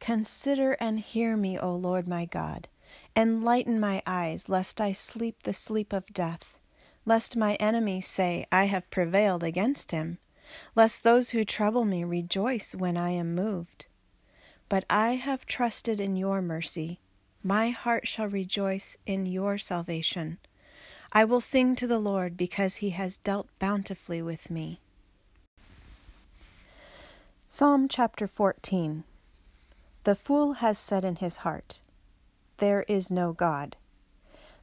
Consider 0.00 0.72
and 0.72 1.00
hear 1.00 1.36
me, 1.36 1.58
O 1.58 1.74
Lord 1.74 2.08
my 2.08 2.24
God. 2.24 2.68
Enlighten 3.14 3.78
my 3.78 4.02
eyes, 4.06 4.48
lest 4.48 4.80
I 4.80 4.92
sleep 4.92 5.42
the 5.42 5.52
sleep 5.52 5.92
of 5.92 6.06
death, 6.14 6.58
lest 7.04 7.36
my 7.36 7.56
enemies 7.56 8.06
say, 8.06 8.46
I 8.50 8.64
have 8.64 8.90
prevailed 8.90 9.42
against 9.42 9.90
him, 9.90 10.18
lest 10.74 11.04
those 11.04 11.30
who 11.30 11.44
trouble 11.44 11.84
me 11.84 12.04
rejoice 12.04 12.74
when 12.74 12.96
I 12.96 13.10
am 13.10 13.34
moved. 13.34 13.86
But 14.68 14.84
I 14.88 15.16
have 15.16 15.44
trusted 15.44 16.00
in 16.00 16.16
your 16.16 16.40
mercy. 16.40 17.00
My 17.46 17.70
heart 17.70 18.08
shall 18.08 18.26
rejoice 18.26 18.96
in 19.06 19.24
your 19.24 19.56
salvation. 19.56 20.38
I 21.12 21.24
will 21.24 21.40
sing 21.40 21.76
to 21.76 21.86
the 21.86 22.00
Lord 22.00 22.36
because 22.36 22.76
he 22.82 22.90
has 22.90 23.18
dealt 23.18 23.46
bountifully 23.60 24.20
with 24.20 24.50
me. 24.50 24.80
Psalm 27.48 27.86
chapter 27.86 28.26
14 28.26 29.04
The 30.02 30.16
fool 30.16 30.54
has 30.54 30.76
said 30.76 31.04
in 31.04 31.14
his 31.14 31.36
heart, 31.36 31.82
There 32.56 32.84
is 32.88 33.12
no 33.12 33.32
God. 33.32 33.76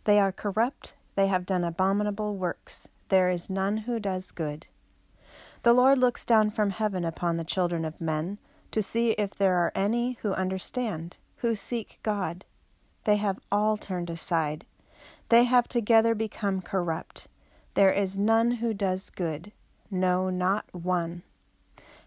They 0.04 0.20
are 0.20 0.34
corrupt, 0.34 0.94
they 1.16 1.28
have 1.28 1.46
done 1.46 1.64
abominable 1.64 2.36
works, 2.36 2.90
there 3.08 3.30
is 3.30 3.50
none 3.50 3.78
who 3.88 3.98
does 3.98 4.32
good. 4.32 4.68
The 5.62 5.72
Lord 5.72 6.00
looks 6.00 6.26
down 6.26 6.52
from 6.52 6.72
heaven 6.72 7.06
upon 7.06 7.38
the 7.38 7.46
children 7.46 7.86
of 7.86 8.02
men 8.02 8.40
to 8.72 8.82
see 8.82 9.12
if 9.12 9.34
there 9.34 9.56
are 9.56 9.72
any 9.74 10.18
who 10.22 10.34
understand, 10.34 11.16
who 11.38 11.56
seek 11.56 12.00
God. 12.04 12.44
They 13.04 13.18
have 13.18 13.40
all 13.52 13.78
turned 13.78 14.10
aside. 14.10 14.66
They 15.30 15.46
have 15.46 15.68
together 15.68 16.16
become 16.16 16.62
corrupt. 16.62 17.28
There 17.74 17.92
is 17.92 18.18
none 18.18 18.52
who 18.52 18.74
does 18.74 19.10
good, 19.10 19.52
no, 19.90 20.30
not 20.30 20.66
one. 20.72 21.24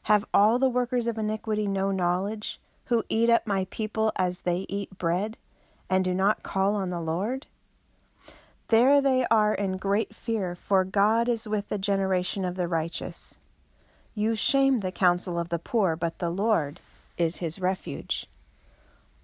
Have 0.04 0.24
all 0.32 0.58
the 0.58 0.68
workers 0.68 1.06
of 1.06 1.18
iniquity 1.18 1.66
no 1.66 1.90
knowledge, 1.90 2.60
who 2.84 3.02
eat 3.08 3.28
up 3.28 3.46
my 3.46 3.66
people 3.70 4.12
as 4.16 4.42
they 4.42 4.64
eat 4.68 4.96
bread, 4.98 5.36
and 5.90 6.04
do 6.04 6.14
not 6.14 6.44
call 6.44 6.76
on 6.76 6.90
the 6.90 7.00
Lord? 7.00 7.46
There 8.68 9.00
they 9.00 9.26
are 9.30 9.54
in 9.54 9.76
great 9.76 10.14
fear, 10.14 10.54
for 10.54 10.84
God 10.84 11.28
is 11.28 11.48
with 11.48 11.68
the 11.68 11.78
generation 11.78 12.44
of 12.44 12.56
the 12.56 12.68
righteous. 12.68 13.38
You 14.14 14.34
shame 14.34 14.78
the 14.78 14.92
counsel 14.92 15.38
of 15.38 15.50
the 15.50 15.58
poor, 15.58 15.94
but 15.94 16.18
the 16.18 16.30
Lord 16.30 16.80
is 17.18 17.36
his 17.36 17.60
refuge. 17.60 18.26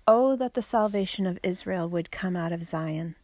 Oh, 0.06 0.34
that 0.34 0.54
the 0.54 0.62
salvation 0.62 1.26
of 1.26 1.38
Israel 1.44 1.88
would 1.88 2.10
come 2.10 2.34
out 2.34 2.50
of 2.50 2.64
Zion, 2.64 3.14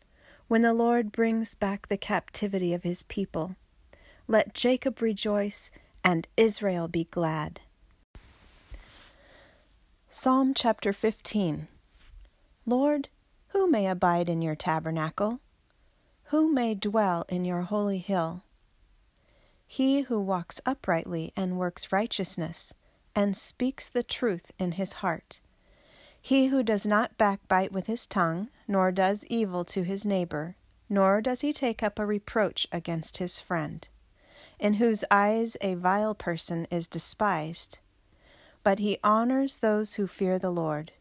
when 0.47 0.63
the 0.63 0.73
Lord 0.73 1.11
brings 1.11 1.57
back 1.57 1.89
the 1.89 1.97
captivity 1.97 2.73
of 2.73 2.85
his 2.85 3.03
people. 3.03 3.57
Let 4.29 4.55
Jacob 4.55 5.03
rejoice 5.03 5.73
and 6.05 6.29
Israel 6.37 6.87
be 6.87 7.09
glad. 7.11 7.61
Psalm 10.09 10.55
chapter 10.55 10.93
15 10.93 11.67
Lord, 12.65 13.09
who 13.49 13.69
may 13.69 13.89
abide 13.89 14.29
in 14.29 14.41
your 14.41 14.55
tabernacle? 14.55 15.41
Who 16.27 16.53
may 16.53 16.77
dwell 16.77 17.25
in 17.29 17.45
your 17.45 17.63
holy 17.63 17.99
hill? 17.99 18.45
He 19.67 20.03
who 20.03 20.21
walks 20.21 20.61
uprightly 20.65 21.33
and 21.35 21.59
works 21.59 21.91
righteousness, 21.91 22.73
and 23.17 23.37
speaks 23.37 23.89
the 23.89 24.05
truth 24.05 24.53
in 24.61 24.73
his 24.73 24.93
heart 24.95 25.41
he 26.29 26.49
who 26.49 26.63
does 26.63 26.85
not 26.85 27.17
backbite 27.17 27.73
with 27.73 27.87
his 27.87 28.07
tongue, 28.07 28.51
nor 28.67 28.93
does 28.93 29.25
evil 29.31 29.65
to 29.65 29.83
his 29.83 30.05
neighbor, 30.05 30.55
nor 30.87 31.23
does 31.23 31.41
he 31.41 31.55
take 31.55 31.83
up 31.83 31.99
a 31.99 32.05
reproach 32.05 32.67
against 32.71 33.17
his 33.17 33.41
friend, 33.41 33.89
in 34.59 34.75
whose 34.75 35.07
eyes 35.11 35.57
a 35.63 35.73
vile 35.73 36.15
person 36.15 36.67
is 36.71 36.87
despised, 36.87 37.79
but 38.63 38.79
he 38.79 38.99
honors 39.03 39.57
those 39.57 39.95
who 39.95 40.07
fear 40.07 40.39
the 40.39 40.51
Lord. 40.51 40.93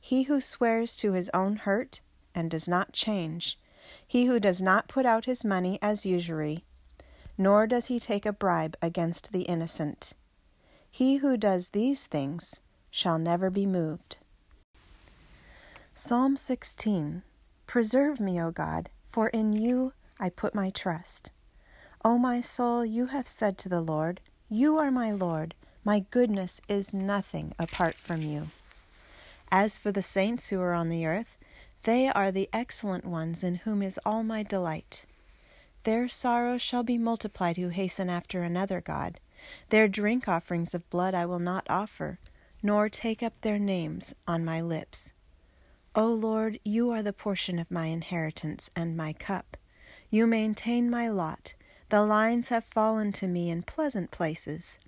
he 0.00 0.24
who 0.24 0.40
swears 0.40 0.96
to 0.96 1.12
his 1.12 1.30
own 1.32 1.54
hurt 1.58 2.00
and 2.34 2.50
does 2.50 2.66
not 2.66 2.92
change, 2.92 3.60
he 4.04 4.26
who 4.26 4.40
does 4.40 4.60
not 4.60 4.88
put 4.88 5.06
out 5.06 5.26
his 5.26 5.44
money 5.44 5.78
as 5.80 6.04
usury, 6.04 6.64
nor 7.38 7.68
does 7.68 7.86
he 7.86 8.00
take 8.00 8.26
a 8.26 8.32
bribe 8.32 8.76
against 8.82 9.30
the 9.30 9.42
innocent. 9.42 10.14
He 10.90 11.18
who 11.18 11.36
does 11.36 11.68
these 11.68 12.06
things 12.08 12.58
shall 12.90 13.16
never 13.16 13.48
be 13.48 13.64
moved. 13.64 14.18
Psalm 15.98 16.36
16 16.36 17.22
Preserve 17.66 18.20
me, 18.20 18.38
O 18.38 18.50
God, 18.50 18.90
for 19.08 19.28
in 19.28 19.54
you 19.54 19.94
I 20.20 20.28
put 20.28 20.54
my 20.54 20.68
trust. 20.68 21.30
O 22.04 22.18
my 22.18 22.42
soul, 22.42 22.84
you 22.84 23.06
have 23.06 23.26
said 23.26 23.56
to 23.56 23.70
the 23.70 23.80
Lord, 23.80 24.20
You 24.50 24.76
are 24.76 24.90
my 24.90 25.10
Lord. 25.10 25.54
My 25.84 26.00
goodness 26.10 26.60
is 26.68 26.92
nothing 26.92 27.54
apart 27.58 27.94
from 27.94 28.20
you. 28.20 28.48
As 29.50 29.78
for 29.78 29.90
the 29.90 30.02
saints 30.02 30.48
who 30.48 30.60
are 30.60 30.74
on 30.74 30.90
the 30.90 31.06
earth, 31.06 31.38
they 31.84 32.08
are 32.08 32.30
the 32.30 32.50
excellent 32.52 33.06
ones 33.06 33.42
in 33.42 33.54
whom 33.64 33.80
is 33.80 33.98
all 34.04 34.22
my 34.22 34.42
delight. 34.42 35.06
Their 35.84 36.08
sorrows 36.10 36.60
shall 36.60 36.82
be 36.82 36.98
multiplied 36.98 37.56
who 37.56 37.68
hasten 37.70 38.10
after 38.10 38.42
another 38.42 38.82
God. 38.82 39.18
Their 39.70 39.88
drink 39.88 40.28
offerings 40.28 40.74
of 40.74 40.90
blood 40.90 41.14
I 41.14 41.24
will 41.24 41.38
not 41.38 41.66
offer, 41.70 42.18
nor 42.62 42.90
take 42.90 43.22
up 43.22 43.40
their 43.40 43.58
names 43.58 44.14
on 44.28 44.44
my 44.44 44.60
lips. 44.60 45.14
O 45.98 46.12
Lord, 46.12 46.60
you 46.62 46.90
are 46.90 47.02
the 47.02 47.14
portion 47.14 47.58
of 47.58 47.70
my 47.70 47.86
inheritance 47.86 48.70
and 48.76 48.98
my 48.98 49.14
cup. 49.14 49.56
You 50.10 50.26
maintain 50.26 50.90
my 50.90 51.08
lot. 51.08 51.54
The 51.88 52.02
lines 52.02 52.50
have 52.50 52.64
fallen 52.64 53.12
to 53.12 53.26
me 53.26 53.48
in 53.48 53.62
pleasant 53.62 54.10
places. 54.10 54.78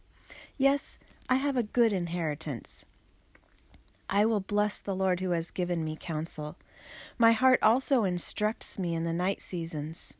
Yes, 0.58 0.98
I 1.26 1.36
have 1.36 1.56
a 1.56 1.62
good 1.62 1.94
inheritance. 1.94 2.84
I 4.10 4.26
will 4.26 4.40
bless 4.40 4.82
the 4.82 4.94
Lord 4.94 5.20
who 5.20 5.30
has 5.30 5.50
given 5.50 5.82
me 5.82 5.96
counsel. 5.98 6.58
My 7.16 7.32
heart 7.32 7.60
also 7.62 8.04
instructs 8.04 8.78
me 8.78 8.94
in 8.94 9.04
the 9.04 9.14
night 9.14 9.40
seasons. 9.40 10.14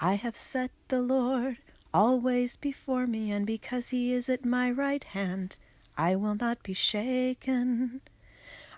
I 0.00 0.14
have 0.14 0.36
set 0.36 0.72
the 0.88 1.00
Lord 1.00 1.58
always 1.94 2.56
before 2.56 3.06
me, 3.06 3.30
and 3.30 3.46
because 3.46 3.90
he 3.90 4.12
is 4.12 4.28
at 4.28 4.44
my 4.44 4.68
right 4.68 5.04
hand, 5.04 5.60
I 5.96 6.16
will 6.16 6.34
not 6.34 6.64
be 6.64 6.74
shaken. 6.74 8.00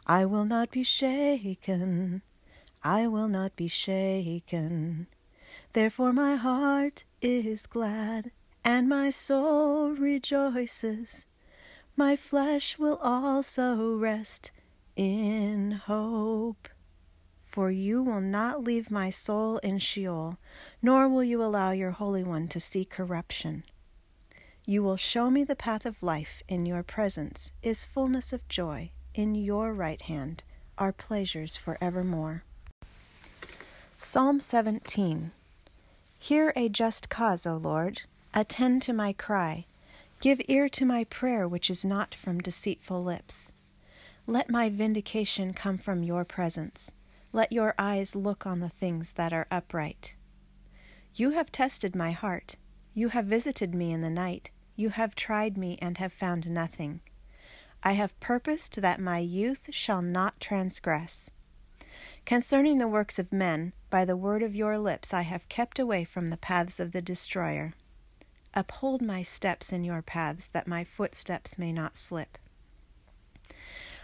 I 0.07 0.25
will 0.25 0.45
not 0.45 0.71
be 0.71 0.83
shaken. 0.83 2.23
I 2.83 3.07
will 3.07 3.29
not 3.29 3.57
be 3.57 3.69
shaken. 3.69 5.07
Therefore 5.73 6.13
my 6.13 6.37
heart 6.37 7.05
is 7.21 7.67
glad, 7.67 8.33
and 8.65 8.89
my 8.89 9.11
soul 9.11 9.91
rejoices. 9.91 11.27
My 11.97 12.17
flesh 12.17 12.79
will 12.79 12.97
also 13.03 13.95
rest 13.97 14.53
in 14.97 15.73
hope. 15.73 16.69
For 17.43 17.71
you 17.71 18.03
will 18.03 18.21
not 18.21 18.63
leave 18.63 18.91
my 18.91 19.11
soul 19.11 19.59
in 19.59 19.81
Sheol, 19.81 20.39
nor 20.81 21.09
will 21.09 21.25
you 21.25 21.43
allow 21.43 21.73
your 21.73 21.91
Holy 21.91 22.23
One 22.23 22.49
to 22.49 22.61
see 22.61 22.85
corruption. 22.85 23.65
You 24.65 24.83
will 24.83 24.97
show 24.97 25.31
me 25.31 25.43
the 25.43 25.57
path 25.57 25.85
of 25.85 26.03
life. 26.03 26.43
In 26.49 26.65
your 26.65 26.83
presence 26.83 27.53
is 27.63 27.85
fullness 27.85 28.33
of 28.33 28.47
joy. 28.49 28.93
In 29.15 29.35
your 29.35 29.75
right 29.75 30.01
hand 30.03 30.45
are 30.79 30.93
pleasures 30.93 31.57
for 31.57 31.77
evermore. 31.81 32.45
Psalm 34.05 34.39
17 34.39 35.33
Hear 36.21 36.53
a 36.55 36.69
just 36.69 37.11
cause, 37.11 37.45
O 37.45 37.57
Lord. 37.57 38.03
Attend 38.33 38.83
to 38.83 38.93
my 38.93 39.13
cry. 39.13 39.67
Give 40.21 40.41
ear 40.47 40.69
to 40.69 40.85
my 40.85 41.03
prayer, 41.05 41.49
which 41.49 41.71
is 41.71 41.85
not 41.85 42.15
from 42.15 42.39
deceitful 42.39 43.03
lips. 43.03 43.51
Let 44.29 44.49
my 44.49 44.69
vindication 44.69 45.55
come 45.55 45.77
from 45.77 46.05
your 46.05 46.25
presence. 46.25 46.93
Let 47.33 47.51
your 47.51 47.75
eyes 47.81 48.15
look 48.15 48.47
on 48.47 48.61
the 48.61 48.69
things 48.69 49.13
that 49.13 49.33
are 49.33 49.49
upright. 49.51 50.15
You 51.17 51.31
have 51.31 51.51
tested 51.51 51.97
my 51.97 52.13
heart. 52.13 52.55
You 52.95 53.09
have 53.09 53.25
visited 53.25 53.75
me 53.75 53.91
in 53.93 54.03
the 54.03 54.11
night. 54.11 54.51
You 54.77 54.91
have 54.91 55.17
tried 55.17 55.59
me 55.59 55.79
and 55.83 55.99
have 55.99 56.13
found 56.13 56.49
nothing. 56.49 57.01
I 57.83 57.93
have 57.93 58.19
purposed 58.21 58.81
that 58.83 59.01
my 59.01 59.19
youth 59.19 59.69
shall 59.71 60.03
not 60.03 60.39
transgress. 60.39 61.31
Concerning 62.27 62.79
the 62.79 62.89
works 62.89 63.19
of 63.19 63.33
men, 63.33 63.73
by 63.89 64.05
the 64.05 64.17
word 64.17 64.43
of 64.43 64.55
your 64.55 64.79
lips 64.79 65.15
I 65.15 65.23
have 65.23 65.49
kept 65.49 65.79
away 65.79 66.05
from 66.05 66.27
the 66.27 66.37
paths 66.37 66.79
of 66.79 66.93
the 66.93 67.03
destroyer. 67.03 67.73
Uphold 68.53 69.01
my 69.01 69.23
steps 69.23 69.73
in 69.73 69.85
your 69.85 70.03
paths, 70.03 70.49
that 70.53 70.67
my 70.67 70.85
footsteps 70.85 71.59
may 71.59 71.73
not 71.73 71.97
slip. 71.97 72.37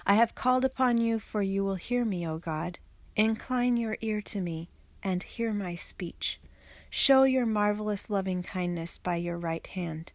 I 0.06 0.14
have 0.14 0.34
called 0.34 0.64
upon 0.64 0.98
you, 0.98 1.18
for 1.18 1.42
you 1.42 1.64
will 1.64 1.74
hear 1.74 2.04
me, 2.04 2.26
O 2.26 2.38
God. 2.38 2.78
Incline 3.16 3.76
your 3.76 3.98
ear 4.00 4.20
to 4.22 4.40
me, 4.40 4.70
and 5.02 5.22
hear 5.22 5.52
my 5.52 5.74
speech. 5.74 6.40
Show 6.90 7.24
your 7.24 7.46
marvelous 7.46 8.08
loving 8.08 8.42
kindness 8.42 8.98
by 8.98 9.16
your 9.16 9.36
right 9.36 9.66
hand. 9.66 10.12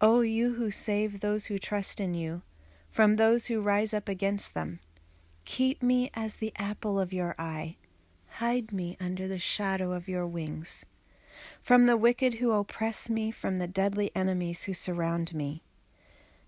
O 0.00 0.20
you 0.20 0.54
who 0.54 0.70
save 0.70 1.20
those 1.20 1.46
who 1.46 1.58
trust 1.58 2.00
in 2.00 2.14
you, 2.14 2.42
from 2.90 3.16
those 3.16 3.46
who 3.46 3.60
rise 3.60 3.94
up 3.94 4.08
against 4.08 4.54
them, 4.54 4.80
keep 5.44 5.82
me 5.82 6.10
as 6.14 6.36
the 6.36 6.52
apple 6.56 6.98
of 6.98 7.12
your 7.12 7.34
eye. 7.38 7.76
Hide 8.34 8.72
me 8.72 8.96
under 9.00 9.26
the 9.26 9.38
shadow 9.38 9.92
of 9.92 10.08
your 10.08 10.26
wings 10.26 10.84
from 11.60 11.86
the 11.86 11.96
wicked 11.96 12.34
who 12.34 12.52
oppress 12.52 13.08
me, 13.08 13.30
from 13.30 13.58
the 13.58 13.66
deadly 13.66 14.10
enemies 14.14 14.64
who 14.64 14.74
surround 14.74 15.34
me. 15.34 15.62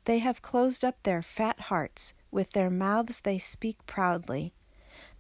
They 0.05 0.19
have 0.19 0.43
closed 0.43 0.85
up 0.85 1.03
their 1.03 1.23
fat 1.23 1.61
hearts, 1.61 2.15
with 2.31 2.53
their 2.53 2.71
mouths 2.71 3.21
they 3.21 3.39
speak 3.39 3.85
proudly. 3.87 4.53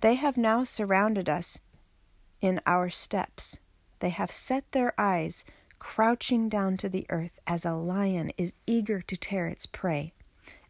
They 0.01 0.15
have 0.17 0.37
now 0.37 0.65
surrounded 0.65 1.29
us 1.29 1.61
in 2.41 2.61
our 2.67 2.91
steps. 2.91 3.61
They 4.01 4.11
have 4.11 4.33
set 4.33 4.71
their 4.73 4.95
eyes 4.99 5.45
crouching 5.79 6.49
down 6.49 6.77
to 6.79 6.89
the 6.89 7.07
earth 7.11 7.39
as 7.47 7.65
a 7.65 7.75
lion 7.75 8.33
is 8.37 8.55
eager 8.67 9.01
to 9.03 9.17
tear 9.17 9.47
its 9.47 9.67
prey, 9.67 10.13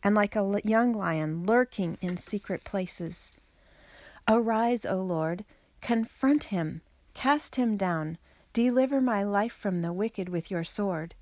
and 0.02 0.14
like 0.14 0.36
a 0.36 0.60
young 0.64 0.92
lion 0.92 1.44
lurking 1.44 1.98
in 2.00 2.16
secret 2.16 2.64
places. 2.64 3.32
Arise, 4.28 4.84
O 4.84 5.02
Lord, 5.02 5.44
confront 5.80 6.44
him, 6.44 6.82
cast 7.14 7.56
him 7.56 7.76
down 7.76 8.18
Deliver 8.52 9.00
my 9.00 9.22
life 9.22 9.54
from 9.54 9.80
the 9.80 9.94
wicked 9.94 10.28
with 10.28 10.50
your 10.50 10.64
sword, 10.64 11.14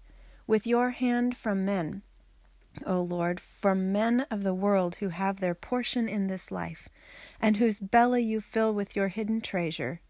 with 0.49 0.67
your 0.67 0.91
hand 0.91 1.37
from 1.37 1.65
men, 1.65 2.03
O 2.85 3.01
Lord, 3.03 3.39
from 3.39 3.93
men 3.93 4.27
of 4.33 4.43
the 4.43 4.55
world 4.55 4.97
who 4.97 5.11
have 5.11 5.39
their 5.39 5.55
portion 5.55 6.09
in 6.09 6.27
this 6.27 6.51
life, 6.51 6.89
and 7.41 7.57
whose 7.57 7.79
belly 7.79 8.25
you 8.25 8.41
fill 8.41 8.75
with 8.75 8.97
your 8.97 9.09
hidden 9.09 9.41
treasure. 9.41 10.01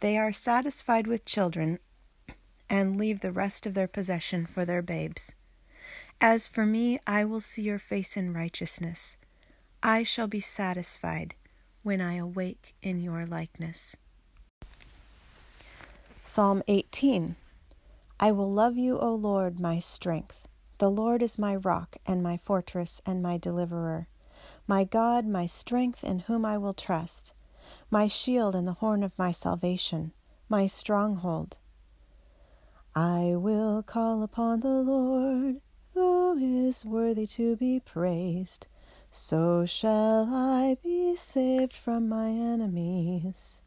They 0.00 0.18
are 0.18 0.32
satisfied 0.32 1.06
with 1.06 1.24
children 1.24 1.78
and 2.68 2.98
leave 2.98 3.20
the 3.20 3.32
rest 3.32 3.64
of 3.64 3.72
their 3.72 3.88
possession 3.88 4.44
for 4.44 4.66
their 4.66 4.82
babes. 4.82 5.34
As 6.24 6.46
for 6.46 6.64
me, 6.64 7.00
I 7.04 7.24
will 7.24 7.40
see 7.40 7.62
your 7.62 7.80
face 7.80 8.16
in 8.16 8.32
righteousness. 8.32 9.16
I 9.82 10.04
shall 10.04 10.28
be 10.28 10.38
satisfied 10.38 11.34
when 11.82 12.00
I 12.00 12.14
awake 12.14 12.76
in 12.80 13.00
your 13.00 13.26
likeness. 13.26 13.96
Psalm 16.22 16.62
18 16.68 17.34
I 18.20 18.30
will 18.30 18.52
love 18.52 18.76
you, 18.76 19.00
O 19.00 19.12
Lord, 19.16 19.58
my 19.58 19.80
strength. 19.80 20.46
The 20.78 20.92
Lord 20.92 21.22
is 21.22 21.40
my 21.40 21.56
rock 21.56 21.96
and 22.06 22.22
my 22.22 22.36
fortress 22.36 23.02
and 23.04 23.20
my 23.20 23.36
deliverer, 23.36 24.06
my 24.68 24.84
God, 24.84 25.26
my 25.26 25.46
strength, 25.46 26.04
in 26.04 26.20
whom 26.20 26.44
I 26.44 26.56
will 26.56 26.72
trust, 26.72 27.34
my 27.90 28.06
shield 28.06 28.54
and 28.54 28.68
the 28.68 28.74
horn 28.74 29.02
of 29.02 29.18
my 29.18 29.32
salvation, 29.32 30.12
my 30.48 30.68
stronghold. 30.68 31.58
I 32.94 33.34
will 33.34 33.82
call 33.82 34.22
upon 34.22 34.60
the 34.60 34.68
Lord, 34.68 35.60
is 36.38 36.84
worthy 36.84 37.26
to 37.28 37.56
be 37.56 37.80
praised. 37.80 38.66
So 39.10 39.66
shall 39.66 40.32
I 40.34 40.76
be 40.82 41.14
saved 41.14 41.74
from 41.74 42.08
my 42.08 42.30
enemies. 42.30 43.60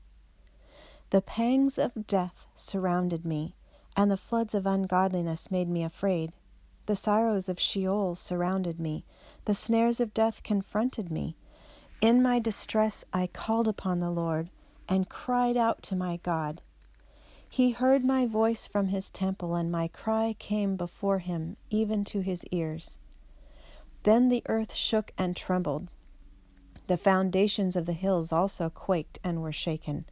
The 1.11 1.21
pangs 1.21 1.77
of 1.77 2.07
death 2.07 2.47
surrounded 2.55 3.25
me, 3.25 3.55
and 3.95 4.09
the 4.09 4.17
floods 4.17 4.55
of 4.55 4.65
ungodliness 4.65 5.51
made 5.51 5.69
me 5.69 5.83
afraid. 5.83 6.33
The 6.87 6.95
sorrows 6.95 7.47
of 7.47 7.59
Sheol 7.59 8.15
surrounded 8.15 8.79
me, 8.79 9.05
the 9.45 9.53
snares 9.53 9.99
of 9.99 10.13
death 10.13 10.43
confronted 10.43 11.11
me. 11.11 11.35
In 12.01 12.21
my 12.21 12.39
distress 12.39 13.05
I 13.13 13.27
called 13.27 13.67
upon 13.67 13.99
the 13.99 14.11
Lord 14.11 14.49
and 14.89 15.09
cried 15.09 15.57
out 15.57 15.81
to 15.83 15.95
my 15.95 16.17
God. 16.17 16.61
He 17.55 17.71
heard 17.71 18.03
my 18.03 18.25
voice 18.25 18.67
from 18.67 18.89
his 18.89 19.09
temple, 19.09 19.55
and 19.55 19.71
my 19.71 19.87
cry 19.87 20.35
came 20.37 20.75
before 20.75 21.19
him, 21.19 21.55
even 21.69 22.03
to 22.03 22.19
his 22.19 22.43
ears. 22.51 22.99
Then 24.03 24.27
the 24.27 24.43
earth 24.47 24.73
shook 24.73 25.13
and 25.17 25.37
trembled. 25.37 25.87
The 26.87 26.97
foundations 26.97 27.77
of 27.77 27.85
the 27.85 27.93
hills 27.93 28.33
also 28.33 28.69
quaked 28.69 29.19
and 29.23 29.41
were 29.41 29.53
shaken. 29.53 30.03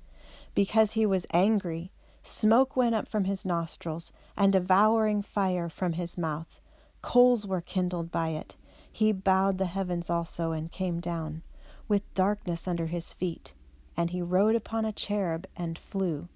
Because 0.56 0.94
he 0.94 1.06
was 1.06 1.28
angry, 1.34 1.92
smoke 2.24 2.78
went 2.78 2.96
up 2.96 3.10
from 3.10 3.26
his 3.26 3.44
nostrils, 3.44 4.14
and 4.38 4.54
devouring 4.54 5.22
fire 5.22 5.68
from 5.68 5.92
his 5.92 6.18
mouth. 6.18 6.62
Coals 7.02 7.46
were 7.46 7.60
kindled 7.60 8.10
by 8.10 8.30
it. 8.30 8.56
He 8.90 9.12
bowed 9.12 9.58
the 9.58 9.66
heavens 9.66 10.10
also 10.10 10.54
and 10.54 10.72
came 10.72 11.02
down. 11.02 11.44
with 11.90 12.14
darkness 12.14 12.70
under 12.70 12.86
his 12.86 13.12
feet, 13.12 13.54
and 13.98 14.12
he 14.12 14.22
rode 14.22 14.56
upon 14.56 14.86
a 14.86 14.94
cherub 14.94 15.46
and 15.58 15.78
flew. 15.78 16.30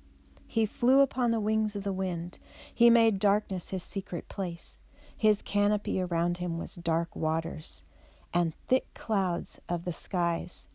He 0.48 0.66
flew 0.66 1.02
upon 1.02 1.32
the 1.32 1.40
wings 1.40 1.76
of 1.76 1.84
the 1.84 1.94
wind. 1.94 2.40
He 2.74 2.90
made 2.90 3.20
darkness 3.20 3.70
his 3.70 3.84
secret 3.84 4.30
place. 4.30 4.80
His 5.18 5.42
canopy 5.42 6.02
around 6.02 6.38
him 6.38 6.58
was 6.58 6.76
dark 6.76 7.16
waters 7.16 7.84
and 8.34 8.54
thick 8.68 8.94
clouds 8.94 9.60
of 9.68 9.84
the 9.84 9.92
skies. 9.92 10.68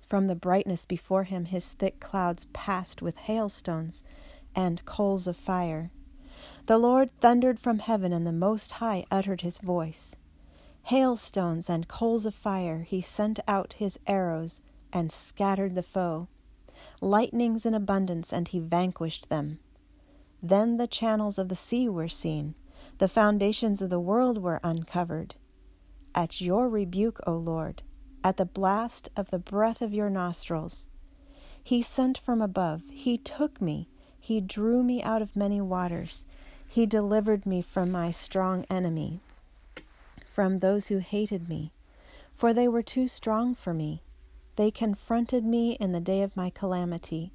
From 0.00 0.26
the 0.26 0.34
brightness 0.34 0.86
before 0.86 1.24
him, 1.24 1.46
his 1.46 1.72
thick 1.72 2.00
clouds 2.00 2.46
passed 2.52 3.02
with 3.02 3.16
hailstones 3.16 4.02
and 4.54 4.84
coals 4.84 5.26
of 5.26 5.36
fire. 5.36 5.90
The 6.66 6.78
Lord 6.78 7.10
thundered 7.20 7.58
from 7.58 7.78
heaven, 7.78 8.12
and 8.12 8.26
the 8.26 8.32
Most 8.32 8.72
High 8.72 9.04
uttered 9.10 9.40
his 9.40 9.58
voice. 9.58 10.16
Hailstones 10.84 11.70
and 11.70 11.88
coals 11.88 12.26
of 12.26 12.34
fire, 12.34 12.82
he 12.82 13.00
sent 13.00 13.38
out 13.46 13.74
his 13.74 13.98
arrows 14.06 14.60
and 14.92 15.10
scattered 15.10 15.74
the 15.74 15.82
foe. 15.82 16.28
Lightnings 17.00 17.66
in 17.66 17.74
abundance, 17.74 18.32
and 18.32 18.48
he 18.48 18.58
vanquished 18.58 19.28
them. 19.28 19.58
Then 20.42 20.76
the 20.76 20.86
channels 20.86 21.38
of 21.38 21.48
the 21.48 21.56
sea 21.56 21.88
were 21.88 22.08
seen, 22.08 22.54
the 22.98 23.08
foundations 23.08 23.80
of 23.80 23.90
the 23.90 24.00
world 24.00 24.38
were 24.38 24.60
uncovered. 24.64 25.36
At 26.14 26.40
your 26.40 26.68
rebuke, 26.68 27.20
O 27.26 27.34
Lord, 27.34 27.82
at 28.24 28.36
the 28.36 28.44
blast 28.44 29.08
of 29.16 29.30
the 29.30 29.38
breath 29.38 29.80
of 29.80 29.94
your 29.94 30.10
nostrils, 30.10 30.88
he 31.62 31.80
sent 31.80 32.18
from 32.18 32.42
above, 32.42 32.82
he 32.90 33.16
took 33.16 33.60
me, 33.60 33.88
he 34.18 34.40
drew 34.40 34.82
me 34.82 35.02
out 35.02 35.22
of 35.22 35.36
many 35.36 35.60
waters. 35.60 36.26
He 36.68 36.86
delivered 36.86 37.44
me 37.44 37.60
from 37.60 37.92
my 37.92 38.10
strong 38.10 38.64
enemy, 38.70 39.20
from 40.26 40.58
those 40.58 40.86
who 40.88 40.98
hated 40.98 41.48
me, 41.48 41.72
for 42.32 42.54
they 42.54 42.66
were 42.66 42.82
too 42.82 43.06
strong 43.08 43.54
for 43.54 43.74
me. 43.74 44.02
They 44.56 44.70
confronted 44.70 45.44
me 45.44 45.72
in 45.72 45.92
the 45.92 46.00
day 46.00 46.22
of 46.22 46.36
my 46.36 46.50
calamity, 46.50 47.32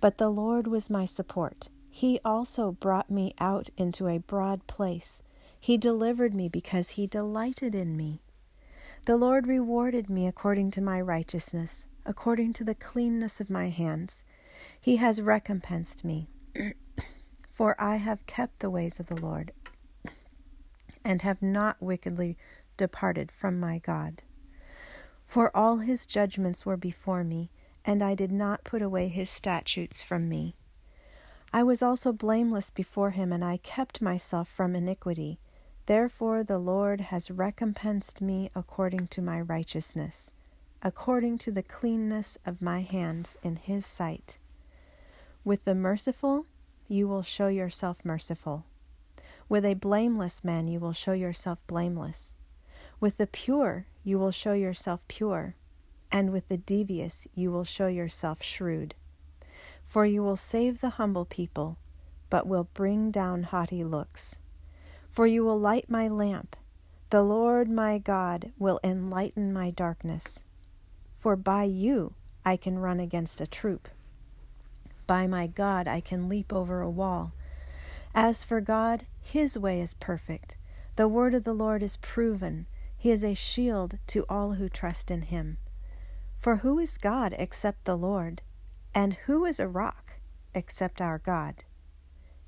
but 0.00 0.18
the 0.18 0.30
Lord 0.30 0.66
was 0.66 0.88
my 0.90 1.04
support. 1.04 1.68
He 1.90 2.20
also 2.24 2.72
brought 2.72 3.10
me 3.10 3.34
out 3.38 3.70
into 3.76 4.08
a 4.08 4.18
broad 4.18 4.66
place. 4.66 5.22
He 5.58 5.78
delivered 5.78 6.34
me 6.34 6.48
because 6.48 6.90
he 6.90 7.06
delighted 7.06 7.74
in 7.74 7.96
me. 7.96 8.20
The 9.06 9.16
Lord 9.16 9.46
rewarded 9.46 10.08
me 10.08 10.26
according 10.26 10.70
to 10.72 10.80
my 10.80 11.00
righteousness, 11.00 11.86
according 12.04 12.52
to 12.54 12.64
the 12.64 12.74
cleanness 12.74 13.40
of 13.40 13.50
my 13.50 13.68
hands. 13.68 14.24
He 14.80 14.96
has 14.96 15.22
recompensed 15.22 16.04
me. 16.04 16.28
For 17.50 17.76
I 17.78 17.96
have 17.96 18.26
kept 18.26 18.60
the 18.60 18.70
ways 18.70 18.98
of 18.98 19.06
the 19.06 19.20
Lord, 19.20 19.52
and 21.04 21.22
have 21.22 21.42
not 21.42 21.80
wickedly 21.80 22.36
departed 22.76 23.30
from 23.30 23.60
my 23.60 23.78
God. 23.78 24.22
For 25.26 25.54
all 25.56 25.78
his 25.78 26.06
judgments 26.06 26.64
were 26.64 26.76
before 26.76 27.24
me, 27.24 27.50
and 27.84 28.02
I 28.02 28.14
did 28.14 28.32
not 28.32 28.64
put 28.64 28.82
away 28.82 29.08
his 29.08 29.30
statutes 29.30 30.02
from 30.02 30.28
me. 30.28 30.54
I 31.52 31.62
was 31.62 31.82
also 31.82 32.12
blameless 32.12 32.70
before 32.70 33.10
him, 33.10 33.32
and 33.32 33.44
I 33.44 33.58
kept 33.58 34.02
myself 34.02 34.48
from 34.48 34.74
iniquity. 34.74 35.38
Therefore 35.86 36.42
the 36.42 36.58
Lord 36.58 37.00
has 37.02 37.30
recompensed 37.30 38.22
me 38.22 38.50
according 38.54 39.08
to 39.08 39.22
my 39.22 39.40
righteousness, 39.40 40.32
according 40.82 41.38
to 41.38 41.52
the 41.52 41.62
cleanness 41.62 42.38
of 42.46 42.62
my 42.62 42.80
hands 42.80 43.36
in 43.42 43.56
his 43.56 43.84
sight. 43.84 44.38
With 45.44 45.64
the 45.64 45.74
merciful, 45.74 46.46
you 46.88 47.06
will 47.06 47.22
show 47.22 47.48
yourself 47.48 48.04
merciful. 48.04 48.64
With 49.48 49.64
a 49.64 49.74
blameless 49.74 50.42
man, 50.42 50.68
you 50.68 50.80
will 50.80 50.92
show 50.92 51.12
yourself 51.12 51.64
blameless. 51.66 52.34
With 52.98 53.18
the 53.18 53.26
pure, 53.26 53.86
you 54.04 54.18
will 54.18 54.30
show 54.30 54.52
yourself 54.52 55.02
pure. 55.08 55.56
And 56.12 56.30
with 56.30 56.48
the 56.48 56.58
devious, 56.58 57.26
you 57.34 57.50
will 57.50 57.64
show 57.64 57.88
yourself 57.88 58.42
shrewd. 58.42 58.94
For 59.82 60.06
you 60.06 60.22
will 60.22 60.36
save 60.36 60.80
the 60.80 60.90
humble 60.90 61.24
people, 61.24 61.78
but 62.30 62.46
will 62.46 62.68
bring 62.74 63.10
down 63.10 63.44
haughty 63.44 63.82
looks. 63.82 64.38
For 65.10 65.26
you 65.26 65.44
will 65.44 65.58
light 65.58 65.90
my 65.90 66.06
lamp. 66.06 66.54
The 67.10 67.22
Lord 67.22 67.68
my 67.68 67.98
God 67.98 68.52
will 68.58 68.78
enlighten 68.84 69.52
my 69.52 69.70
darkness. 69.70 70.44
For 71.14 71.36
by 71.36 71.64
you 71.64 72.14
I 72.44 72.56
can 72.56 72.78
run 72.78 73.00
against 73.00 73.40
a 73.40 73.46
troop. 73.46 73.88
By 75.06 75.26
my 75.26 75.46
God, 75.46 75.86
I 75.86 76.00
can 76.00 76.28
leap 76.28 76.52
over 76.52 76.80
a 76.80 76.90
wall. 76.90 77.32
As 78.14 78.44
for 78.44 78.60
God, 78.60 79.06
his 79.20 79.58
way 79.58 79.80
is 79.80 79.94
perfect. 79.94 80.56
The 80.96 81.08
word 81.08 81.34
of 81.34 81.44
the 81.44 81.52
Lord 81.52 81.82
is 81.82 81.96
proven. 81.96 82.66
He 83.04 83.10
is 83.10 83.22
a 83.22 83.34
shield 83.34 83.98
to 84.06 84.24
all 84.30 84.54
who 84.54 84.70
trust 84.70 85.10
in 85.10 85.20
him. 85.20 85.58
For 86.38 86.56
who 86.56 86.78
is 86.78 86.96
God 86.96 87.34
except 87.38 87.84
the 87.84 87.98
Lord? 87.98 88.40
And 88.94 89.12
who 89.26 89.44
is 89.44 89.60
a 89.60 89.68
rock 89.68 90.20
except 90.54 91.02
our 91.02 91.18
God? 91.18 91.64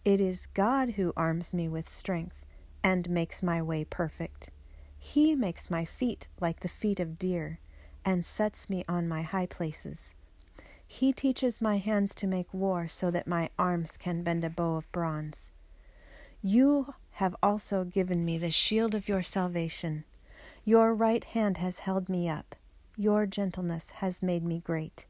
It 0.02 0.18
is 0.18 0.46
God 0.46 0.92
who 0.92 1.12
arms 1.14 1.52
me 1.52 1.68
with 1.68 1.90
strength 1.90 2.46
and 2.82 3.10
makes 3.10 3.42
my 3.42 3.60
way 3.60 3.84
perfect. 3.84 4.50
He 4.98 5.34
makes 5.34 5.68
my 5.68 5.84
feet 5.84 6.28
like 6.40 6.60
the 6.60 6.70
feet 6.70 7.00
of 7.00 7.18
deer 7.18 7.60
and 8.02 8.24
sets 8.24 8.70
me 8.70 8.82
on 8.88 9.06
my 9.06 9.20
high 9.20 9.44
places. 9.44 10.14
He 10.86 11.12
teaches 11.12 11.60
my 11.60 11.76
hands 11.76 12.14
to 12.14 12.26
make 12.26 12.54
war 12.54 12.88
so 12.88 13.10
that 13.10 13.28
my 13.28 13.50
arms 13.58 13.98
can 13.98 14.22
bend 14.22 14.42
a 14.42 14.48
bow 14.48 14.76
of 14.76 14.90
bronze. 14.90 15.52
You 16.40 16.94
have 17.10 17.36
also 17.42 17.84
given 17.84 18.24
me 18.24 18.38
the 18.38 18.50
shield 18.50 18.94
of 18.94 19.06
your 19.06 19.22
salvation. 19.22 20.04
Your 20.68 20.96
right 20.96 21.22
hand 21.22 21.58
has 21.58 21.78
held 21.78 22.08
me 22.08 22.28
up. 22.28 22.56
Your 22.96 23.24
gentleness 23.24 23.92
has 24.02 24.20
made 24.20 24.42
me 24.42 24.58
great. 24.58 25.06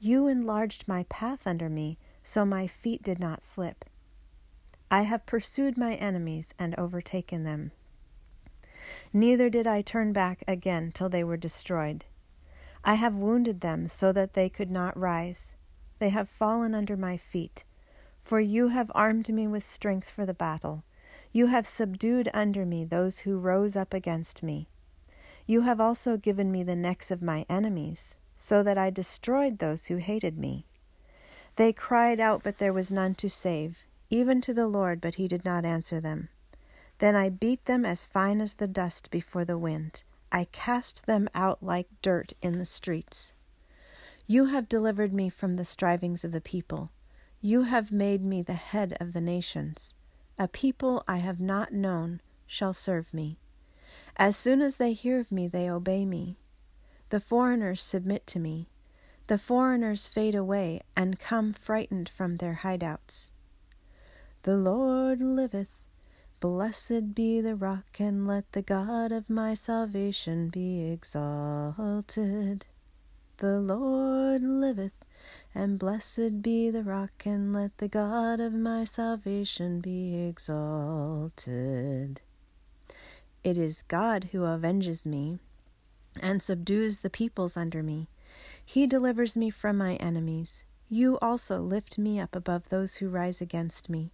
You 0.00 0.26
enlarged 0.26 0.88
my 0.88 1.04
path 1.04 1.46
under 1.46 1.68
me, 1.68 1.98
so 2.24 2.44
my 2.44 2.66
feet 2.66 3.04
did 3.04 3.20
not 3.20 3.44
slip. 3.44 3.84
I 4.90 5.02
have 5.02 5.24
pursued 5.24 5.78
my 5.78 5.94
enemies 5.94 6.52
and 6.58 6.74
overtaken 6.76 7.44
them. 7.44 7.70
Neither 9.12 9.48
did 9.48 9.68
I 9.68 9.82
turn 9.82 10.12
back 10.12 10.42
again 10.48 10.90
till 10.92 11.08
they 11.08 11.22
were 11.22 11.36
destroyed. 11.36 12.04
I 12.82 12.94
have 12.94 13.14
wounded 13.14 13.60
them 13.60 13.86
so 13.86 14.10
that 14.10 14.32
they 14.32 14.48
could 14.48 14.70
not 14.70 14.98
rise. 14.98 15.54
They 16.00 16.08
have 16.08 16.28
fallen 16.28 16.74
under 16.74 16.96
my 16.96 17.16
feet. 17.16 17.62
For 18.20 18.40
you 18.40 18.68
have 18.70 18.90
armed 18.96 19.32
me 19.32 19.46
with 19.46 19.62
strength 19.62 20.10
for 20.10 20.26
the 20.26 20.34
battle. 20.34 20.82
You 21.30 21.46
have 21.46 21.68
subdued 21.68 22.28
under 22.34 22.66
me 22.66 22.84
those 22.84 23.20
who 23.20 23.38
rose 23.38 23.76
up 23.76 23.94
against 23.94 24.42
me. 24.42 24.66
You 25.48 25.62
have 25.62 25.80
also 25.80 26.18
given 26.18 26.52
me 26.52 26.62
the 26.62 26.76
necks 26.76 27.10
of 27.10 27.22
my 27.22 27.46
enemies, 27.48 28.18
so 28.36 28.62
that 28.62 28.76
I 28.76 28.90
destroyed 28.90 29.58
those 29.58 29.86
who 29.86 29.96
hated 29.96 30.36
me. 30.36 30.66
They 31.56 31.72
cried 31.72 32.20
out, 32.20 32.42
but 32.42 32.58
there 32.58 32.74
was 32.74 32.92
none 32.92 33.14
to 33.14 33.30
save, 33.30 33.86
even 34.10 34.42
to 34.42 34.52
the 34.52 34.66
Lord, 34.66 35.00
but 35.00 35.14
he 35.14 35.26
did 35.26 35.46
not 35.46 35.64
answer 35.64 36.02
them. 36.02 36.28
Then 36.98 37.16
I 37.16 37.30
beat 37.30 37.64
them 37.64 37.86
as 37.86 38.04
fine 38.04 38.42
as 38.42 38.56
the 38.56 38.68
dust 38.68 39.10
before 39.10 39.46
the 39.46 39.56
wind. 39.56 40.04
I 40.30 40.44
cast 40.52 41.06
them 41.06 41.30
out 41.34 41.62
like 41.62 41.88
dirt 42.02 42.34
in 42.42 42.58
the 42.58 42.66
streets. 42.66 43.32
You 44.26 44.44
have 44.46 44.68
delivered 44.68 45.14
me 45.14 45.30
from 45.30 45.56
the 45.56 45.64
strivings 45.64 46.24
of 46.24 46.32
the 46.32 46.42
people. 46.42 46.92
You 47.40 47.62
have 47.62 47.90
made 47.90 48.22
me 48.22 48.42
the 48.42 48.52
head 48.52 48.98
of 49.00 49.14
the 49.14 49.22
nations. 49.22 49.94
A 50.38 50.46
people 50.46 51.04
I 51.08 51.16
have 51.16 51.40
not 51.40 51.72
known 51.72 52.20
shall 52.46 52.74
serve 52.74 53.14
me. 53.14 53.38
As 54.18 54.36
soon 54.36 54.60
as 54.60 54.78
they 54.78 54.94
hear 54.94 55.20
of 55.20 55.30
me, 55.30 55.46
they 55.46 55.70
obey 55.70 56.04
me. 56.04 56.38
The 57.10 57.20
foreigners 57.20 57.80
submit 57.80 58.26
to 58.28 58.40
me. 58.40 58.68
The 59.28 59.38
foreigners 59.38 60.08
fade 60.08 60.34
away 60.34 60.80
and 60.96 61.20
come 61.20 61.52
frightened 61.52 62.08
from 62.08 62.38
their 62.38 62.60
hideouts. 62.62 63.30
The 64.42 64.56
Lord 64.56 65.20
liveth. 65.20 65.82
Blessed 66.40 67.14
be 67.14 67.40
the 67.40 67.56
rock, 67.56 67.98
and 67.98 68.26
let 68.26 68.52
the 68.52 68.62
God 68.62 69.10
of 69.10 69.28
my 69.28 69.54
salvation 69.54 70.48
be 70.48 70.90
exalted. 70.90 72.66
The 73.38 73.60
Lord 73.60 74.42
liveth, 74.42 75.04
and 75.54 75.78
blessed 75.78 76.42
be 76.42 76.70
the 76.70 76.84
rock, 76.84 77.26
and 77.26 77.52
let 77.52 77.78
the 77.78 77.88
God 77.88 78.40
of 78.40 78.52
my 78.52 78.84
salvation 78.84 79.80
be 79.80 80.26
exalted. 80.26 82.20
It 83.48 83.56
is 83.56 83.82
God 83.88 84.24
who 84.32 84.44
avenges 84.44 85.06
me 85.06 85.38
and 86.20 86.42
subdues 86.42 86.98
the 86.98 87.08
peoples 87.08 87.56
under 87.56 87.82
me. 87.82 88.10
He 88.62 88.86
delivers 88.86 89.38
me 89.38 89.48
from 89.48 89.78
my 89.78 89.94
enemies. 89.94 90.66
You 90.90 91.18
also 91.22 91.62
lift 91.62 91.96
me 91.96 92.20
up 92.20 92.36
above 92.36 92.68
those 92.68 92.96
who 92.96 93.08
rise 93.08 93.40
against 93.40 93.88
me. 93.88 94.12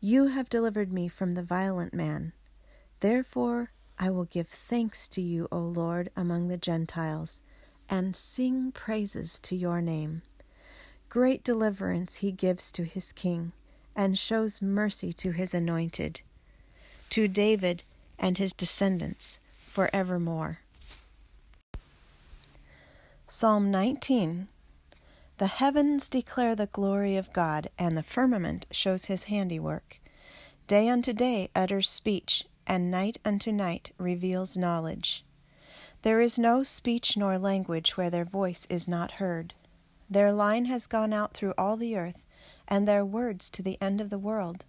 You 0.00 0.28
have 0.28 0.48
delivered 0.48 0.92
me 0.92 1.08
from 1.08 1.32
the 1.32 1.42
violent 1.42 1.92
man. 1.92 2.32
Therefore 3.00 3.72
I 3.98 4.08
will 4.08 4.26
give 4.26 4.46
thanks 4.46 5.08
to 5.08 5.20
you, 5.20 5.48
O 5.50 5.58
Lord, 5.58 6.12
among 6.14 6.46
the 6.46 6.56
Gentiles, 6.56 7.42
and 7.88 8.14
sing 8.14 8.70
praises 8.70 9.40
to 9.40 9.56
your 9.56 9.80
name. 9.80 10.22
Great 11.08 11.42
deliverance 11.42 12.18
he 12.18 12.30
gives 12.30 12.70
to 12.70 12.84
his 12.84 13.10
king, 13.10 13.50
and 13.96 14.16
shows 14.16 14.62
mercy 14.62 15.12
to 15.14 15.32
his 15.32 15.54
anointed, 15.54 16.22
to 17.08 17.26
David 17.26 17.82
and 18.20 18.38
his 18.38 18.52
descendants 18.52 19.40
forevermore. 19.66 20.60
Psalm 23.26 23.70
19 23.70 24.48
The 25.38 25.46
heavens 25.46 26.06
declare 26.06 26.54
the 26.54 26.66
glory 26.66 27.16
of 27.16 27.32
God, 27.32 27.70
and 27.78 27.96
the 27.96 28.02
firmament 28.02 28.66
shows 28.70 29.06
his 29.06 29.24
handiwork. 29.24 29.98
Day 30.66 30.88
unto 30.88 31.12
day 31.12 31.50
utters 31.56 31.88
speech, 31.88 32.44
and 32.66 32.90
night 32.90 33.16
unto 33.24 33.50
night 33.50 33.92
reveals 33.98 34.56
knowledge. 34.56 35.24
There 36.02 36.20
is 36.20 36.38
no 36.38 36.62
speech 36.62 37.16
nor 37.16 37.38
language 37.38 37.96
where 37.96 38.10
their 38.10 38.24
voice 38.24 38.66
is 38.68 38.86
not 38.86 39.12
heard. 39.12 39.54
Their 40.08 40.32
line 40.32 40.66
has 40.66 40.86
gone 40.86 41.12
out 41.12 41.34
through 41.34 41.54
all 41.56 41.76
the 41.76 41.96
earth, 41.96 42.26
and 42.68 42.86
their 42.86 43.04
words 43.04 43.48
to 43.50 43.62
the 43.62 43.78
end 43.80 44.00
of 44.00 44.10
the 44.10 44.18
world. 44.18 44.64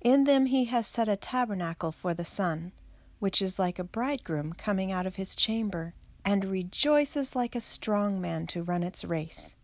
In 0.00 0.24
them 0.24 0.46
he 0.46 0.66
has 0.66 0.86
set 0.86 1.08
a 1.08 1.16
tabernacle 1.16 1.92
for 1.92 2.14
the 2.14 2.24
sun, 2.24 2.72
which 3.18 3.42
is 3.42 3.58
like 3.58 3.78
a 3.78 3.84
bridegroom 3.84 4.52
coming 4.52 4.92
out 4.92 5.06
of 5.06 5.16
his 5.16 5.34
chamber 5.34 5.94
and 6.24 6.44
rejoices 6.44 7.34
like 7.34 7.54
a 7.54 7.60
strong 7.60 8.20
man 8.20 8.46
to 8.48 8.62
run 8.62 8.82
its 8.82 9.04
race. 9.04 9.54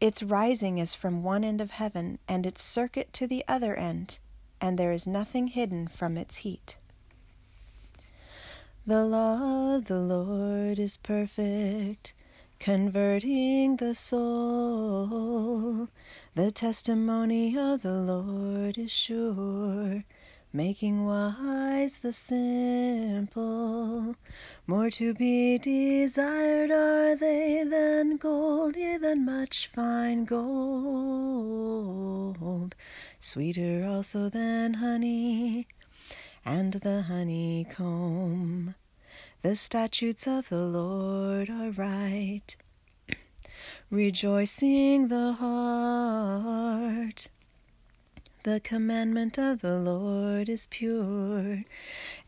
Its 0.00 0.22
rising 0.22 0.78
is 0.78 0.94
from 0.94 1.22
one 1.22 1.44
end 1.44 1.60
of 1.60 1.70
heaven, 1.70 2.18
and 2.28 2.44
its 2.44 2.62
circuit 2.62 3.12
to 3.14 3.26
the 3.26 3.44
other 3.48 3.74
end, 3.74 4.18
and 4.60 4.78
there 4.78 4.92
is 4.92 5.06
nothing 5.06 5.48
hidden 5.48 5.88
from 5.88 6.16
its 6.16 6.36
heat. 6.36 6.78
The 8.86 9.04
law 9.04 9.74
of 9.74 9.86
the 9.86 9.98
Lord 9.98 10.78
is 10.78 10.96
perfect, 10.96 12.14
converting 12.58 13.76
the 13.76 13.94
soul. 13.94 15.88
The 16.34 16.50
testimony 16.50 17.56
of 17.56 17.82
the 17.82 17.92
Lord 17.92 18.78
is 18.78 18.90
sure 18.90 20.04
making 20.56 21.04
wise 21.04 21.98
the 21.98 22.12
simple. 22.14 23.36
More 24.66 24.88
to 24.90 25.12
be 25.12 25.58
desired 25.58 26.70
are 26.70 27.14
they 27.14 27.62
than 27.62 28.16
gold, 28.16 28.74
yea, 28.76 28.96
than 28.96 29.26
much 29.26 29.66
fine 29.74 30.24
gold. 30.24 31.56
Sweeter 33.18 33.86
also 33.86 34.30
than 34.30 34.74
honey 34.74 35.66
and 36.44 36.72
the 36.72 37.02
honeycomb. 37.02 38.74
The 39.46 39.54
statutes 39.54 40.26
of 40.26 40.48
the 40.48 40.66
Lord 40.66 41.48
are 41.48 41.70
right, 41.70 42.56
rejoicing 43.92 45.06
the 45.06 45.34
heart. 45.34 47.28
The 48.42 48.58
commandment 48.58 49.38
of 49.38 49.60
the 49.60 49.78
Lord 49.78 50.48
is 50.48 50.66
pure, 50.68 51.62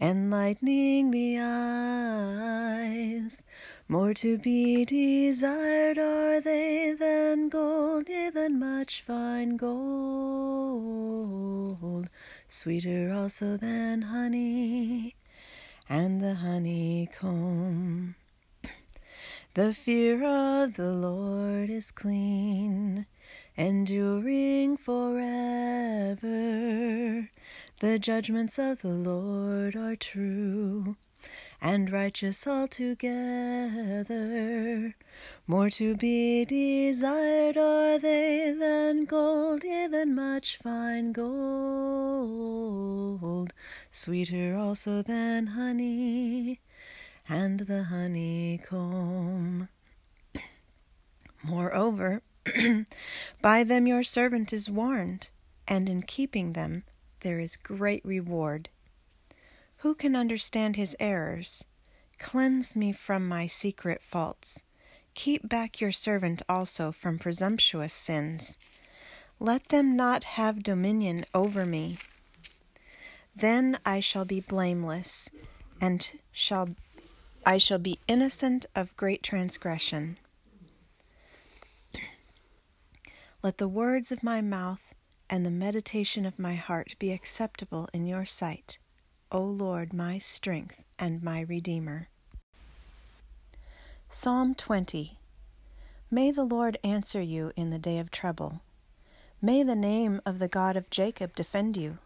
enlightening 0.00 1.10
the 1.10 1.40
eyes. 1.40 3.44
More 3.88 4.14
to 4.14 4.38
be 4.38 4.84
desired 4.84 5.98
are 5.98 6.40
they 6.40 6.92
than 6.92 7.48
gold, 7.48 8.08
yea, 8.08 8.30
than 8.30 8.60
much 8.60 9.02
fine 9.02 9.56
gold. 9.56 9.98
Sweeter 12.46 13.12
also 13.12 13.56
than 13.56 14.02
honey 14.02 15.16
and 15.88 16.22
the 16.22 16.34
honeycomb. 16.34 18.14
The 19.54 19.72
fear 19.74 20.22
of 20.24 20.76
the 20.76 20.92
Lord 20.92 21.70
is 21.70 21.90
clean 21.90 23.06
enduring 23.56 24.76
forever. 24.76 26.18
The 27.80 27.98
judgments 27.98 28.58
of 28.58 28.82
the 28.82 28.88
Lord 28.88 29.74
are 29.74 29.96
true 29.96 30.96
and 31.60 31.90
righteous 31.90 32.46
altogether. 32.46 32.94
More 35.46 35.70
to 35.70 35.96
be 35.96 36.44
desired 36.44 37.56
are 37.56 37.98
they 37.98 38.54
than 38.58 39.04
gold, 39.04 39.64
yea, 39.64 39.86
than 39.88 40.14
much 40.14 40.58
fine 40.58 41.12
gold. 41.12 41.32
Sweeter 43.90 44.56
also 44.56 45.02
than 45.02 45.48
honey 45.48 46.60
and 47.28 47.60
the 47.60 47.84
honeycomb. 47.84 49.68
Moreover, 51.42 52.22
By 53.42 53.64
them 53.64 53.86
your 53.86 54.02
servant 54.02 54.52
is 54.52 54.70
warned, 54.70 55.30
and 55.66 55.88
in 55.88 56.02
keeping 56.02 56.52
them 56.52 56.84
there 57.20 57.38
is 57.38 57.56
great 57.56 58.04
reward. 58.04 58.68
Who 59.78 59.94
can 59.94 60.16
understand 60.16 60.74
his 60.74 60.96
errors? 60.98 61.64
Cleanse 62.18 62.74
me 62.74 62.92
from 62.92 63.28
my 63.28 63.46
secret 63.46 64.02
faults. 64.02 64.64
Keep 65.14 65.48
back 65.48 65.80
your 65.80 65.92
servant 65.92 66.42
also 66.48 66.90
from 66.90 67.18
presumptuous 67.18 67.94
sins. 67.94 68.58
Let 69.38 69.68
them 69.68 69.96
not 69.96 70.24
have 70.24 70.64
dominion 70.64 71.24
over 71.32 71.64
me. 71.64 71.98
Then 73.36 73.78
I 73.86 74.00
shall 74.00 74.24
be 74.24 74.40
blameless, 74.40 75.30
and 75.80 76.10
shall 76.32 76.70
I 77.46 77.58
shall 77.58 77.78
be 77.78 78.00
innocent 78.08 78.66
of 78.74 78.96
great 78.96 79.22
transgression. 79.22 80.18
Let 83.44 83.58
the 83.58 83.68
words 83.68 84.10
of 84.10 84.24
my 84.24 84.40
mouth 84.40 84.92
and 85.30 85.46
the 85.46 85.52
meditation 85.52 86.26
of 86.26 86.36
my 86.38 86.56
heart 86.56 86.96
be 86.98 87.12
acceptable 87.12 87.88
in 87.92 88.06
your 88.06 88.24
sight, 88.24 88.78
O 89.30 89.42
Lord, 89.42 89.92
my 89.92 90.16
strength 90.18 90.82
and 90.98 91.22
my 91.22 91.40
Redeemer. 91.40 92.08
Psalm 94.10 94.54
20 94.54 95.18
May 96.10 96.30
the 96.30 96.44
Lord 96.44 96.78
answer 96.82 97.20
you 97.20 97.52
in 97.54 97.68
the 97.68 97.78
day 97.78 97.98
of 97.98 98.10
trouble. 98.10 98.62
May 99.42 99.62
the 99.62 99.76
name 99.76 100.22
of 100.24 100.38
the 100.38 100.48
God 100.48 100.76
of 100.76 100.88
Jacob 100.88 101.34
defend 101.36 101.76
you. 101.76 101.98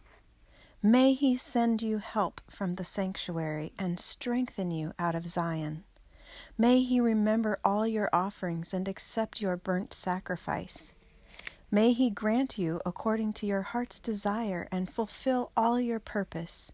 May 0.83 1.15
he 1.15 1.37
send 1.37 1.81
you 1.81 1.99
help 1.99 2.41
from 2.51 2.75
the 2.75 2.85
sanctuary 2.85 3.73
and 3.79 4.01
strengthen 4.01 4.73
you 4.73 4.93
out 4.99 5.15
of 5.15 5.29
Zion. 5.29 5.85
May 6.59 6.83
he 6.83 7.01
remember 7.01 7.61
all 7.65 7.87
your 7.87 8.11
offerings 8.13 8.75
and 8.75 8.89
accept 8.89 9.41
your 9.41 9.57
burnt 9.57 9.95
sacrifice. 9.95 10.93
May 11.75 11.95
He 11.95 12.11
grant 12.11 12.59
you 12.59 12.83
according 12.85 13.33
to 13.35 13.47
your 13.47 13.63
heart's 13.63 13.99
desire 13.99 14.69
and 14.71 14.93
fulfill 14.93 15.53
all 15.57 15.81
your 15.81 16.01
purpose. 16.01 16.71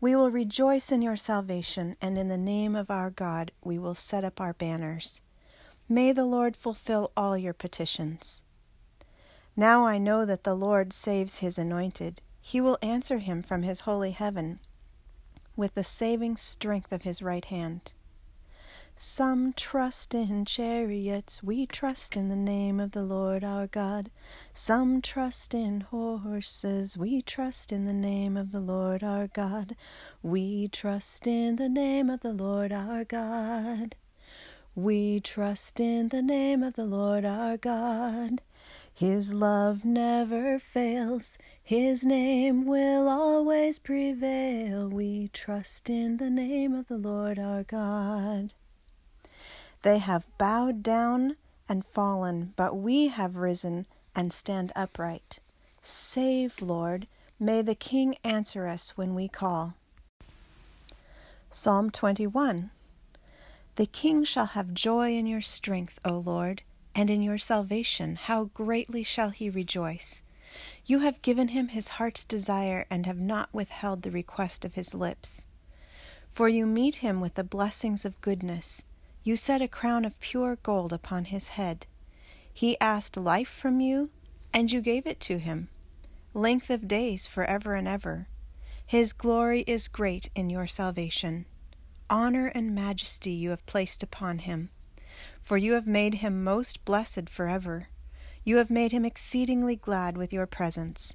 We 0.00 0.16
will 0.16 0.30
rejoice 0.30 0.90
in 0.90 1.02
your 1.02 1.16
salvation, 1.16 1.96
and 2.00 2.16
in 2.16 2.28
the 2.28 2.38
name 2.38 2.74
of 2.74 2.90
our 2.90 3.10
God 3.10 3.52
we 3.62 3.78
will 3.78 3.94
set 3.94 4.24
up 4.24 4.40
our 4.40 4.54
banners. 4.54 5.20
May 5.88 6.12
the 6.12 6.24
Lord 6.24 6.56
fulfill 6.56 7.12
all 7.16 7.36
your 7.36 7.52
petitions. 7.52 8.40
Now 9.56 9.84
I 9.84 9.98
know 9.98 10.24
that 10.24 10.44
the 10.44 10.54
Lord 10.54 10.92
saves 10.92 11.38
his 11.38 11.58
anointed. 11.58 12.22
He 12.40 12.60
will 12.60 12.78
answer 12.80 13.18
him 13.18 13.42
from 13.42 13.62
his 13.62 13.80
holy 13.80 14.12
heaven 14.12 14.60
with 15.54 15.74
the 15.74 15.84
saving 15.84 16.38
strength 16.38 16.92
of 16.92 17.02
his 17.02 17.20
right 17.20 17.44
hand. 17.44 17.92
Some 19.02 19.54
trust 19.54 20.14
in 20.14 20.44
chariots, 20.44 21.42
we 21.42 21.64
trust 21.64 22.18
in 22.18 22.28
the 22.28 22.36
name 22.36 22.78
of 22.78 22.90
the 22.90 23.02
Lord 23.02 23.42
our 23.42 23.66
God. 23.66 24.10
Some 24.52 25.00
trust 25.00 25.54
in 25.54 25.80
horses, 25.80 26.98
we 26.98 27.22
trust 27.22 27.72
in 27.72 27.86
the 27.86 27.94
name 27.94 28.36
of 28.36 28.52
the 28.52 28.60
Lord 28.60 29.02
our 29.02 29.26
God. 29.26 29.74
We 30.22 30.68
trust 30.68 31.26
in 31.26 31.56
the 31.56 31.70
name 31.70 32.10
of 32.10 32.20
the 32.20 32.34
Lord 32.34 32.72
our 32.72 33.04
God. 33.04 33.96
We 34.74 35.20
trust 35.20 35.80
in 35.80 36.10
the 36.10 36.20
name 36.20 36.62
of 36.62 36.74
the 36.74 36.84
Lord 36.84 37.24
our 37.24 37.56
God. 37.56 38.42
His 38.92 39.32
love 39.32 39.82
never 39.82 40.58
fails, 40.58 41.38
His 41.62 42.04
name 42.04 42.66
will 42.66 43.08
always 43.08 43.78
prevail. 43.78 44.90
We 44.90 45.28
trust 45.28 45.88
in 45.88 46.18
the 46.18 46.28
name 46.28 46.74
of 46.74 46.88
the 46.88 46.98
Lord 46.98 47.38
our 47.38 47.62
God. 47.62 48.52
They 49.82 49.96
have 49.98 50.26
bowed 50.36 50.82
down 50.82 51.36
and 51.66 51.86
fallen, 51.86 52.52
but 52.54 52.76
we 52.76 53.08
have 53.08 53.36
risen 53.36 53.86
and 54.14 54.30
stand 54.30 54.72
upright. 54.76 55.38
Save, 55.82 56.60
Lord. 56.60 57.06
May 57.38 57.62
the 57.62 57.74
King 57.74 58.16
answer 58.22 58.66
us 58.66 58.98
when 58.98 59.14
we 59.14 59.26
call. 59.26 59.72
Psalm 61.50 61.90
21 61.90 62.70
The 63.76 63.86
King 63.86 64.24
shall 64.24 64.46
have 64.46 64.74
joy 64.74 65.16
in 65.16 65.26
your 65.26 65.40
strength, 65.40 65.98
O 66.04 66.18
Lord, 66.18 66.60
and 66.94 67.08
in 67.08 67.22
your 67.22 67.38
salvation. 67.38 68.16
How 68.16 68.44
greatly 68.52 69.02
shall 69.02 69.30
he 69.30 69.48
rejoice! 69.48 70.20
You 70.84 70.98
have 70.98 71.22
given 71.22 71.48
him 71.48 71.68
his 71.68 71.88
heart's 71.88 72.24
desire 72.24 72.84
and 72.90 73.06
have 73.06 73.18
not 73.18 73.54
withheld 73.54 74.02
the 74.02 74.10
request 74.10 74.66
of 74.66 74.74
his 74.74 74.94
lips. 74.94 75.46
For 76.30 76.50
you 76.50 76.66
meet 76.66 76.96
him 76.96 77.22
with 77.22 77.34
the 77.34 77.44
blessings 77.44 78.04
of 78.04 78.20
goodness 78.20 78.82
you 79.22 79.36
set 79.36 79.60
a 79.60 79.68
crown 79.68 80.04
of 80.04 80.18
pure 80.20 80.56
gold 80.56 80.92
upon 80.92 81.26
his 81.26 81.48
head. 81.48 81.86
He 82.52 82.80
asked 82.80 83.16
life 83.16 83.48
from 83.48 83.80
you, 83.80 84.10
and 84.52 84.72
you 84.72 84.80
gave 84.80 85.06
it 85.06 85.20
to 85.20 85.38
him, 85.38 85.68
length 86.34 86.70
of 86.70 86.88
days 86.88 87.26
for 87.26 87.44
ever 87.44 87.74
and 87.74 87.86
ever. 87.86 88.28
His 88.86 89.12
glory 89.12 89.60
is 89.66 89.88
great 89.88 90.30
in 90.34 90.50
your 90.50 90.66
salvation. 90.66 91.44
Honor 92.08 92.46
and 92.48 92.74
majesty 92.74 93.30
you 93.30 93.50
have 93.50 93.64
placed 93.66 94.02
upon 94.02 94.40
him. 94.40 94.70
For 95.42 95.56
you 95.56 95.74
have 95.74 95.86
made 95.86 96.14
him 96.14 96.42
most 96.42 96.84
blessed 96.84 97.28
forever. 97.28 97.88
You 98.42 98.56
have 98.56 98.70
made 98.70 98.90
him 98.90 99.04
exceedingly 99.04 99.76
glad 99.76 100.16
with 100.16 100.32
your 100.32 100.46
presence. 100.46 101.14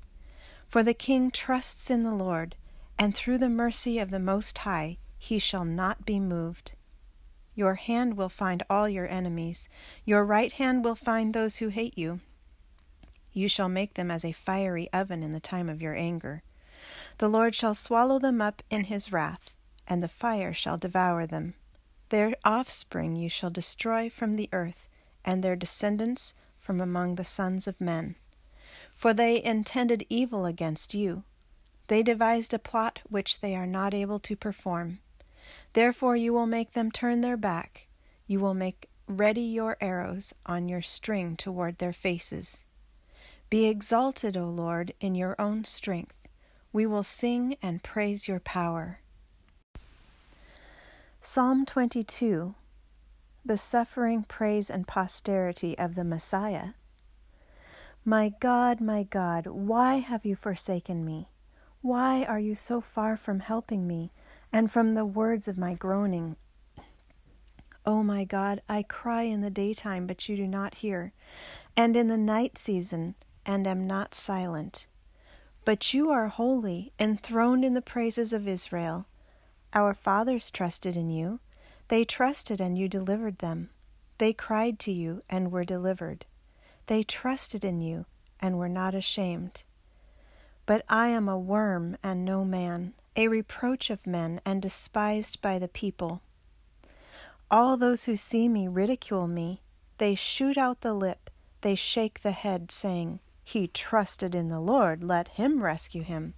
For 0.68 0.84
the 0.84 0.93
king 0.93 1.32
trusts 1.32 1.89
in 1.89 2.03
the 2.03 2.14
Lord, 2.14 2.56
and 2.97 3.16
through 3.16 3.39
the 3.39 3.49
mercy 3.49 3.99
of 3.99 4.12
the 4.12 4.20
Most 4.20 4.60
High 4.60 4.97
he 5.18 5.39
shall 5.39 5.66
not 5.66 6.06
be 6.06 6.20
moved. 6.20 6.74
Your 7.56 7.76
hand 7.76 8.18
will 8.18 8.30
find 8.30 8.62
all 8.70 8.89
your 8.89 9.08
enemies, 9.08 9.70
your 10.03 10.26
right 10.26 10.51
hand 10.51 10.84
will 10.84 10.95
find 10.95 11.34
those 11.34 11.58
who 11.58 11.70
hate 11.70 11.97
you. 11.97 12.20
You 13.32 13.47
shall 13.47 13.70
make 13.70 13.93
them 13.93 14.12
as 14.12 14.26
a 14.26 14.34
fiery 14.34 14.91
oven 14.91 15.24
in 15.24 15.32
the 15.32 15.39
time 15.39 15.70
of 15.70 15.82
your 15.82 15.95
anger. 15.95 16.43
The 17.18 17.30
Lord 17.30 17.56
shall 17.56 17.74
swallow 17.74 18.20
them 18.20 18.41
up 18.41 18.62
in 18.70 18.86
his 18.86 19.12
wrath, 19.12 19.56
and 19.88 20.03
the 20.03 20.10
fire 20.10 20.53
shall 20.53 20.78
devour 20.78 21.26
them. 21.26 21.53
Their 22.10 22.36
offspring 22.43 23.16
you 23.16 23.30
shall 23.30 23.49
destroy 23.49 24.10
from 24.10 24.36
the 24.36 24.49
earth, 24.51 24.88
and 25.24 25.43
their 25.43 25.56
descendants 25.56 26.36
from 26.60 26.82
among 26.82 27.16
the 27.16 27.26
sons 27.26 27.68
of 27.68 27.80
men. 27.80 28.16
For 28.93 29.14
they 29.14 29.41
intended 29.43 30.06
evil 30.10 30.45
against 30.45 30.93
you. 30.93 31.24
They 31.88 32.03
devised 32.03 32.53
a 32.53 32.60
plot 32.60 33.01
which 33.10 33.39
they 33.39 33.56
are 33.56 33.68
not 33.68 33.93
able 33.93 34.20
to 34.20 34.36
perform. 34.36 34.99
Therefore 35.74 36.16
you 36.16 36.34
will 36.34 36.47
make 36.47 36.74
them 36.74 36.91
turn 36.91 37.22
their 37.22 37.38
back. 37.38 37.88
You 38.28 38.39
will 38.39 38.53
make 38.53 38.89
ready 39.08 39.41
your 39.41 39.78
arrows 39.80 40.34
on 40.45 40.68
your 40.68 40.82
string 40.82 41.36
toward 41.36 41.78
their 41.78 41.93
faces. 41.93 42.66
Be 43.49 43.66
exalted, 43.66 44.36
O 44.36 44.49
Lord, 44.49 44.93
in 44.99 45.16
your 45.16 45.36
own 45.39 45.64
strength. 45.64 46.20
We 46.74 46.86
will 46.86 47.03
sing 47.03 47.58
and 47.62 47.84
praise 47.84 48.28
your 48.28 48.39
power. 48.39 48.99
Psalm 51.22 51.66
22 51.66 52.56
The 53.45 53.58
suffering 53.58 54.24
praise 54.24 54.70
and 54.70 54.88
posterity 54.88 55.78
of 55.78 55.95
the 55.95 56.03
Messiah. 56.03 56.70
My 58.03 58.30
God, 58.39 58.82
my 58.82 59.03
God, 59.03 59.47
why 59.47 59.95
have 59.95 60.26
you 60.26 60.36
forsaken 60.36 61.06
me? 61.06 61.30
Why 61.82 62.24
are 62.24 62.39
you 62.39 62.56
so 62.56 62.82
far 62.82 63.18
from 63.18 63.39
helping 63.39 63.88
me 63.88 64.12
and 64.52 64.72
from 64.72 64.93
the 64.93 65.06
words 65.06 65.48
of 65.48 65.58
my 65.58 65.74
groaning? 65.74 66.36
O 67.88 68.00
oh 68.00 68.04
my 68.04 68.24
God, 68.24 68.62
I 68.68 68.84
cry 68.84 69.24
in 69.24 69.41
the 69.41 69.52
daytime, 69.52 70.08
but 70.08 70.28
you 70.28 70.36
do 70.36 70.48
not 70.48 70.76
hear, 70.76 71.14
and 71.78 71.96
in 71.96 72.08
the 72.08 72.18
night 72.18 72.58
season, 72.58 73.14
and 73.46 73.68
am 73.68 73.86
not 73.86 74.16
silent. 74.16 74.88
But 75.66 75.93
you 75.93 76.10
are 76.10 76.28
holy, 76.30 76.93
enthroned 77.00 77.64
in 77.64 77.76
the 77.76 77.82
praises 77.82 78.34
of 78.34 78.48
Israel. 78.48 79.06
Our 79.74 79.93
fathers 79.93 80.50
trusted 80.50 80.98
in 80.98 81.10
you. 81.10 81.39
They 81.89 82.06
trusted, 82.06 82.60
and 82.60 82.78
you 82.78 82.88
delivered 82.88 83.38
them. 83.38 83.70
They 84.18 84.34
cried 84.34 84.80
to 84.80 84.91
you, 84.91 85.22
and 85.30 85.52
were 85.52 85.66
delivered. 85.66 86.26
They 86.88 87.04
trusted 87.04 87.64
in 87.64 87.82
you, 87.82 88.06
and 88.39 88.58
were 88.58 88.70
not 88.70 88.96
ashamed. 88.96 89.64
But 90.66 90.84
I 90.89 91.10
am 91.10 91.30
a 91.30 91.38
worm 91.38 91.98
and 92.02 92.26
no 92.26 92.43
man, 92.43 92.93
a 93.16 93.28
reproach 93.28 93.89
of 93.89 94.05
men, 94.05 94.41
and 94.45 94.61
despised 94.61 95.41
by 95.41 95.57
the 95.57 95.68
people. 95.68 96.22
All 97.49 97.78
those 97.78 98.05
who 98.05 98.16
see 98.16 98.49
me 98.49 98.68
ridicule 98.68 99.28
me. 99.28 99.61
They 99.97 100.16
shoot 100.16 100.57
out 100.57 100.82
the 100.82 100.93
lip, 100.93 101.30
they 101.61 101.76
shake 101.76 102.22
the 102.22 102.32
head, 102.32 102.72
saying, 102.72 103.20
He 103.43 103.68
trusted 103.68 104.36
in 104.36 104.49
the 104.49 104.59
Lord, 104.59 105.03
let 105.03 105.30
him 105.30 105.63
rescue 105.63 106.03
him. 106.03 106.34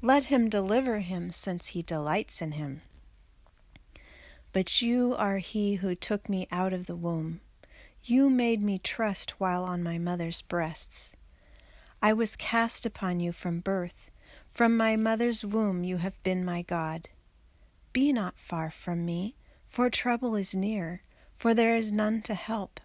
Let 0.00 0.24
him 0.24 0.48
deliver 0.48 1.00
him, 1.00 1.30
since 1.30 1.68
he 1.68 1.82
delights 1.82 2.42
in 2.42 2.52
him. 2.52 2.82
But 4.52 4.82
you 4.82 5.14
are 5.16 5.38
he 5.38 5.76
who 5.76 5.94
took 5.94 6.28
me 6.28 6.46
out 6.50 6.72
of 6.72 6.86
the 6.86 6.96
womb. 6.96 7.40
You 8.02 8.28
made 8.30 8.62
me 8.62 8.78
trust 8.78 9.40
while 9.40 9.64
on 9.64 9.82
my 9.82 9.98
mother's 9.98 10.42
breasts. 10.42 11.12
I 12.02 12.12
was 12.12 12.36
cast 12.36 12.84
upon 12.84 13.20
you 13.20 13.32
from 13.32 13.60
birth. 13.60 14.10
From 14.54 14.76
my 14.76 14.94
mother's 14.94 15.44
womb 15.44 15.82
you 15.82 15.96
have 15.96 16.22
been 16.22 16.44
my 16.44 16.62
God. 16.62 17.08
Be 17.92 18.12
not 18.12 18.38
far 18.38 18.70
from 18.70 19.04
me, 19.04 19.34
for 19.66 19.90
trouble 19.90 20.36
is 20.36 20.54
near, 20.54 21.02
for 21.36 21.54
there 21.54 21.74
is 21.74 21.90
none 21.90 22.22
to 22.22 22.34
help. 22.34 22.78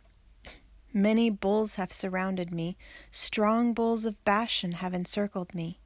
Many 0.91 1.29
bulls 1.29 1.75
have 1.75 1.93
surrounded 1.93 2.51
me, 2.51 2.75
strong 3.11 3.75
bulls 3.75 4.05
of 4.05 4.23
Bashan 4.25 4.71
have 4.73 4.95
encircled 4.95 5.53
me. 5.53 5.79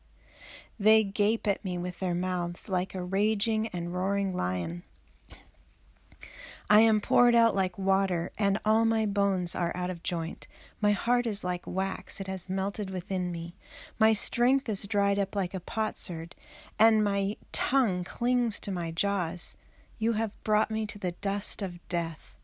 They 0.80 1.04
gape 1.04 1.48
at 1.48 1.66
me 1.66 1.78
with 1.78 2.00
their 2.00 2.16
mouths 2.16 2.70
like 2.70 2.96
a 2.96 3.04
raging 3.04 3.68
and 3.68 3.94
roaring 3.94 4.34
lion. 4.34 4.84
I 6.70 6.80
am 6.80 7.02
poured 7.02 7.36
out 7.36 7.56
like 7.56 7.78
water, 7.78 8.32
and 8.38 8.60
all 8.66 8.86
my 8.86 9.06
bones 9.06 9.54
are 9.54 9.76
out 9.76 9.90
of 9.90 10.02
joint. 10.02 10.48
My 10.82 10.92
heart 10.94 11.28
is 11.28 11.44
like 11.44 11.68
wax, 11.68 12.22
it 12.22 12.28
has 12.28 12.50
melted 12.50 12.90
within 12.90 13.32
me. 13.32 13.56
My 14.00 14.14
strength 14.14 14.70
is 14.70 14.88
dried 14.88 15.20
up 15.20 15.36
like 15.36 15.54
a 15.54 15.60
potsherd, 15.60 16.36
and 16.80 17.04
my 17.04 17.38
tongue 17.52 18.04
clings 18.04 18.60
to 18.62 18.72
my 18.72 18.92
jaws. 18.92 19.56
You 20.00 20.14
have 20.14 20.42
brought 20.44 20.72
me 20.72 20.86
to 20.88 21.00
the 21.00 21.12
dust 21.14 21.62
of 21.62 21.86
death. 21.90 22.36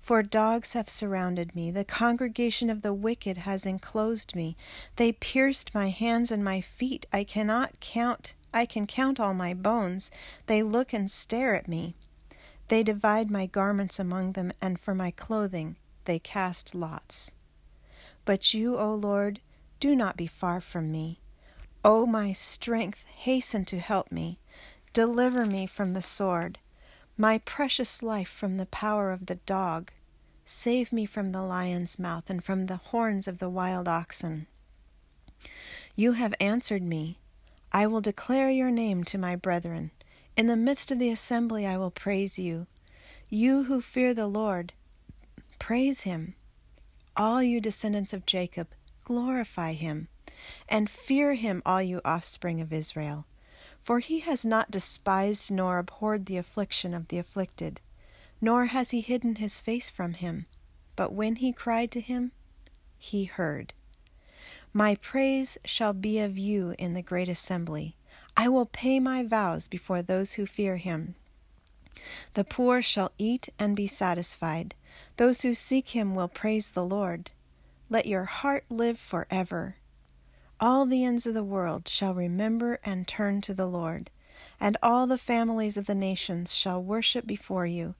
For 0.00 0.24
dogs 0.24 0.72
have 0.72 0.90
surrounded 0.90 1.54
me, 1.54 1.70
the 1.70 1.84
congregation 1.84 2.68
of 2.68 2.82
the 2.82 2.92
wicked 2.92 3.38
has 3.38 3.64
enclosed 3.64 4.34
me. 4.34 4.56
They 4.96 5.12
pierced 5.12 5.74
my 5.74 5.90
hands 5.90 6.32
and 6.32 6.42
my 6.42 6.60
feet. 6.60 7.06
I 7.12 7.22
cannot 7.22 7.78
count, 7.78 8.34
I 8.52 8.66
can 8.66 8.88
count 8.88 9.20
all 9.20 9.32
my 9.32 9.54
bones. 9.54 10.10
They 10.46 10.64
look 10.64 10.92
and 10.92 11.08
stare 11.08 11.54
at 11.54 11.68
me. 11.68 11.94
They 12.72 12.82
divide 12.82 13.30
my 13.30 13.44
garments 13.44 13.98
among 13.98 14.32
them, 14.32 14.50
and 14.58 14.80
for 14.80 14.94
my 14.94 15.10
clothing 15.10 15.76
they 16.06 16.18
cast 16.18 16.74
lots. 16.74 17.32
But 18.24 18.54
you, 18.54 18.78
O 18.78 18.94
Lord, 18.94 19.40
do 19.78 19.94
not 19.94 20.16
be 20.16 20.26
far 20.26 20.58
from 20.58 20.90
me. 20.90 21.20
O 21.84 22.06
my 22.06 22.32
strength, 22.32 23.04
hasten 23.04 23.66
to 23.66 23.78
help 23.78 24.10
me. 24.10 24.38
Deliver 24.94 25.44
me 25.44 25.66
from 25.66 25.92
the 25.92 26.00
sword 26.00 26.58
my 27.18 27.36
precious 27.36 28.02
life 28.02 28.30
from 28.30 28.56
the 28.56 28.64
power 28.64 29.12
of 29.12 29.26
the 29.26 29.36
dog. 29.44 29.90
Save 30.46 30.94
me 30.94 31.04
from 31.04 31.32
the 31.32 31.42
lion's 31.42 31.98
mouth 31.98 32.30
and 32.30 32.42
from 32.42 32.68
the 32.68 32.76
horns 32.76 33.28
of 33.28 33.36
the 33.36 33.50
wild 33.50 33.86
oxen. 33.86 34.46
You 35.94 36.12
have 36.12 36.32
answered 36.40 36.82
me. 36.82 37.18
I 37.70 37.86
will 37.86 38.00
declare 38.00 38.50
your 38.50 38.70
name 38.70 39.04
to 39.04 39.18
my 39.18 39.36
brethren. 39.36 39.90
In 40.36 40.46
the 40.46 40.56
midst 40.56 40.90
of 40.90 40.98
the 40.98 41.10
assembly 41.10 41.66
I 41.66 41.76
will 41.76 41.90
praise 41.90 42.38
you. 42.38 42.66
You 43.28 43.64
who 43.64 43.80
fear 43.80 44.14
the 44.14 44.26
Lord, 44.26 44.72
praise 45.58 46.02
him. 46.02 46.34
All 47.16 47.42
you 47.42 47.60
descendants 47.60 48.12
of 48.12 48.24
Jacob, 48.24 48.68
glorify 49.04 49.74
him. 49.74 50.08
And 50.68 50.88
fear 50.88 51.34
him, 51.34 51.62
all 51.66 51.82
you 51.82 52.00
offspring 52.04 52.60
of 52.60 52.72
Israel. 52.72 53.26
For 53.82 53.98
he 53.98 54.20
has 54.20 54.44
not 54.44 54.70
despised 54.70 55.50
nor 55.50 55.78
abhorred 55.78 56.26
the 56.26 56.36
affliction 56.36 56.94
of 56.94 57.08
the 57.08 57.18
afflicted, 57.18 57.80
nor 58.40 58.66
has 58.66 58.90
he 58.90 59.00
hidden 59.02 59.36
his 59.36 59.60
face 59.60 59.90
from 59.90 60.14
him. 60.14 60.46
But 60.96 61.12
when 61.12 61.36
he 61.36 61.52
cried 61.52 61.90
to 61.92 62.00
him, 62.00 62.32
he 62.98 63.24
heard. 63.24 63.72
My 64.72 64.94
praise 64.94 65.58
shall 65.64 65.92
be 65.92 66.18
of 66.18 66.38
you 66.38 66.74
in 66.78 66.94
the 66.94 67.02
great 67.02 67.28
assembly. 67.28 67.96
I 68.36 68.48
will 68.48 68.66
pay 68.66 68.98
my 68.98 69.22
vows 69.22 69.68
before 69.68 70.02
those 70.02 70.32
who 70.34 70.46
fear 70.46 70.76
him. 70.76 71.14
The 72.34 72.44
poor 72.44 72.82
shall 72.82 73.12
eat 73.18 73.48
and 73.58 73.76
be 73.76 73.86
satisfied. 73.86 74.74
Those 75.16 75.42
who 75.42 75.54
seek 75.54 75.90
him 75.90 76.14
will 76.14 76.28
praise 76.28 76.70
the 76.70 76.84
Lord. 76.84 77.30
Let 77.90 78.06
your 78.06 78.24
heart 78.24 78.64
live 78.70 78.98
forever. 78.98 79.76
All 80.58 80.86
the 80.86 81.04
ends 81.04 81.26
of 81.26 81.34
the 81.34 81.44
world 81.44 81.88
shall 81.88 82.14
remember 82.14 82.78
and 82.84 83.06
turn 83.06 83.40
to 83.42 83.54
the 83.54 83.66
Lord, 83.66 84.10
and 84.58 84.76
all 84.82 85.06
the 85.06 85.18
families 85.18 85.76
of 85.76 85.86
the 85.86 85.94
nations 85.94 86.54
shall 86.54 86.82
worship 86.82 87.26
before 87.26 87.66
you. 87.66 87.94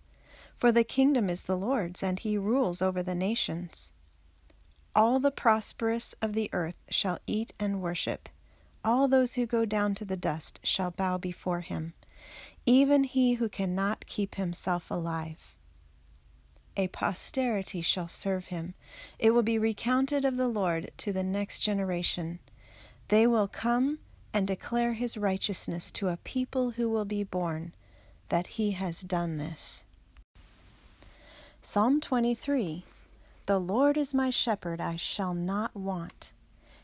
For 0.56 0.72
the 0.72 0.84
kingdom 0.84 1.28
is 1.28 1.42
the 1.42 1.56
Lord's, 1.56 2.02
and 2.02 2.18
he 2.18 2.38
rules 2.38 2.80
over 2.80 3.02
the 3.02 3.14
nations. 3.14 3.92
All 4.94 5.18
the 5.18 5.30
prosperous 5.30 6.14
of 6.22 6.34
the 6.34 6.48
earth 6.52 6.76
shall 6.88 7.18
eat 7.26 7.52
and 7.58 7.82
worship. 7.82 8.28
All 8.84 9.08
those 9.08 9.34
who 9.34 9.46
go 9.46 9.64
down 9.64 9.94
to 9.96 10.04
the 10.04 10.16
dust 10.16 10.60
shall 10.62 10.90
bow 10.90 11.18
before 11.18 11.60
him, 11.60 11.94
even 12.66 13.04
he 13.04 13.34
who 13.34 13.48
cannot 13.48 14.06
keep 14.06 14.34
himself 14.34 14.90
alive 14.90 15.52
a 16.76 16.88
posterity 16.88 17.80
shall 17.80 18.08
serve 18.08 18.46
him. 18.46 18.74
It 19.18 19.30
will 19.30 19.42
be 19.42 19.58
recounted 19.58 20.24
of 20.24 20.36
the 20.36 20.48
Lord 20.48 20.90
to 20.98 21.12
the 21.12 21.22
next 21.22 21.58
generation. 21.58 22.38
They 23.08 23.26
will 23.26 23.48
come 23.48 23.98
and 24.32 24.46
declare 24.46 24.94
his 24.94 25.16
righteousness 25.16 25.90
to 25.92 26.08
a 26.08 26.16
people 26.18 26.72
who 26.72 26.88
will 26.88 27.04
be 27.04 27.24
born, 27.24 27.74
that 28.30 28.46
he 28.46 28.70
has 28.72 29.02
done 29.02 29.36
this. 29.36 29.84
Psalm 31.60 32.00
23 32.00 32.84
The 33.46 33.58
Lord 33.58 33.98
is 33.98 34.14
my 34.14 34.30
shepherd, 34.30 34.80
I 34.80 34.96
shall 34.96 35.34
not 35.34 35.76
want. 35.76 36.32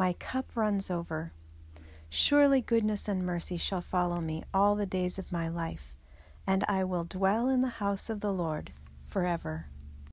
My 0.00 0.14
cup 0.14 0.46
runs 0.54 0.90
over. 0.90 1.34
Surely 2.08 2.62
goodness 2.62 3.06
and 3.06 3.22
mercy 3.22 3.58
shall 3.58 3.82
follow 3.82 4.18
me 4.18 4.42
all 4.54 4.74
the 4.74 4.86
days 4.86 5.18
of 5.18 5.30
my 5.30 5.46
life, 5.46 5.94
and 6.46 6.64
I 6.66 6.84
will 6.84 7.04
dwell 7.04 7.50
in 7.50 7.60
the 7.60 7.68
house 7.68 8.08
of 8.08 8.20
the 8.20 8.32
Lord 8.32 8.72
forever. 9.06 9.66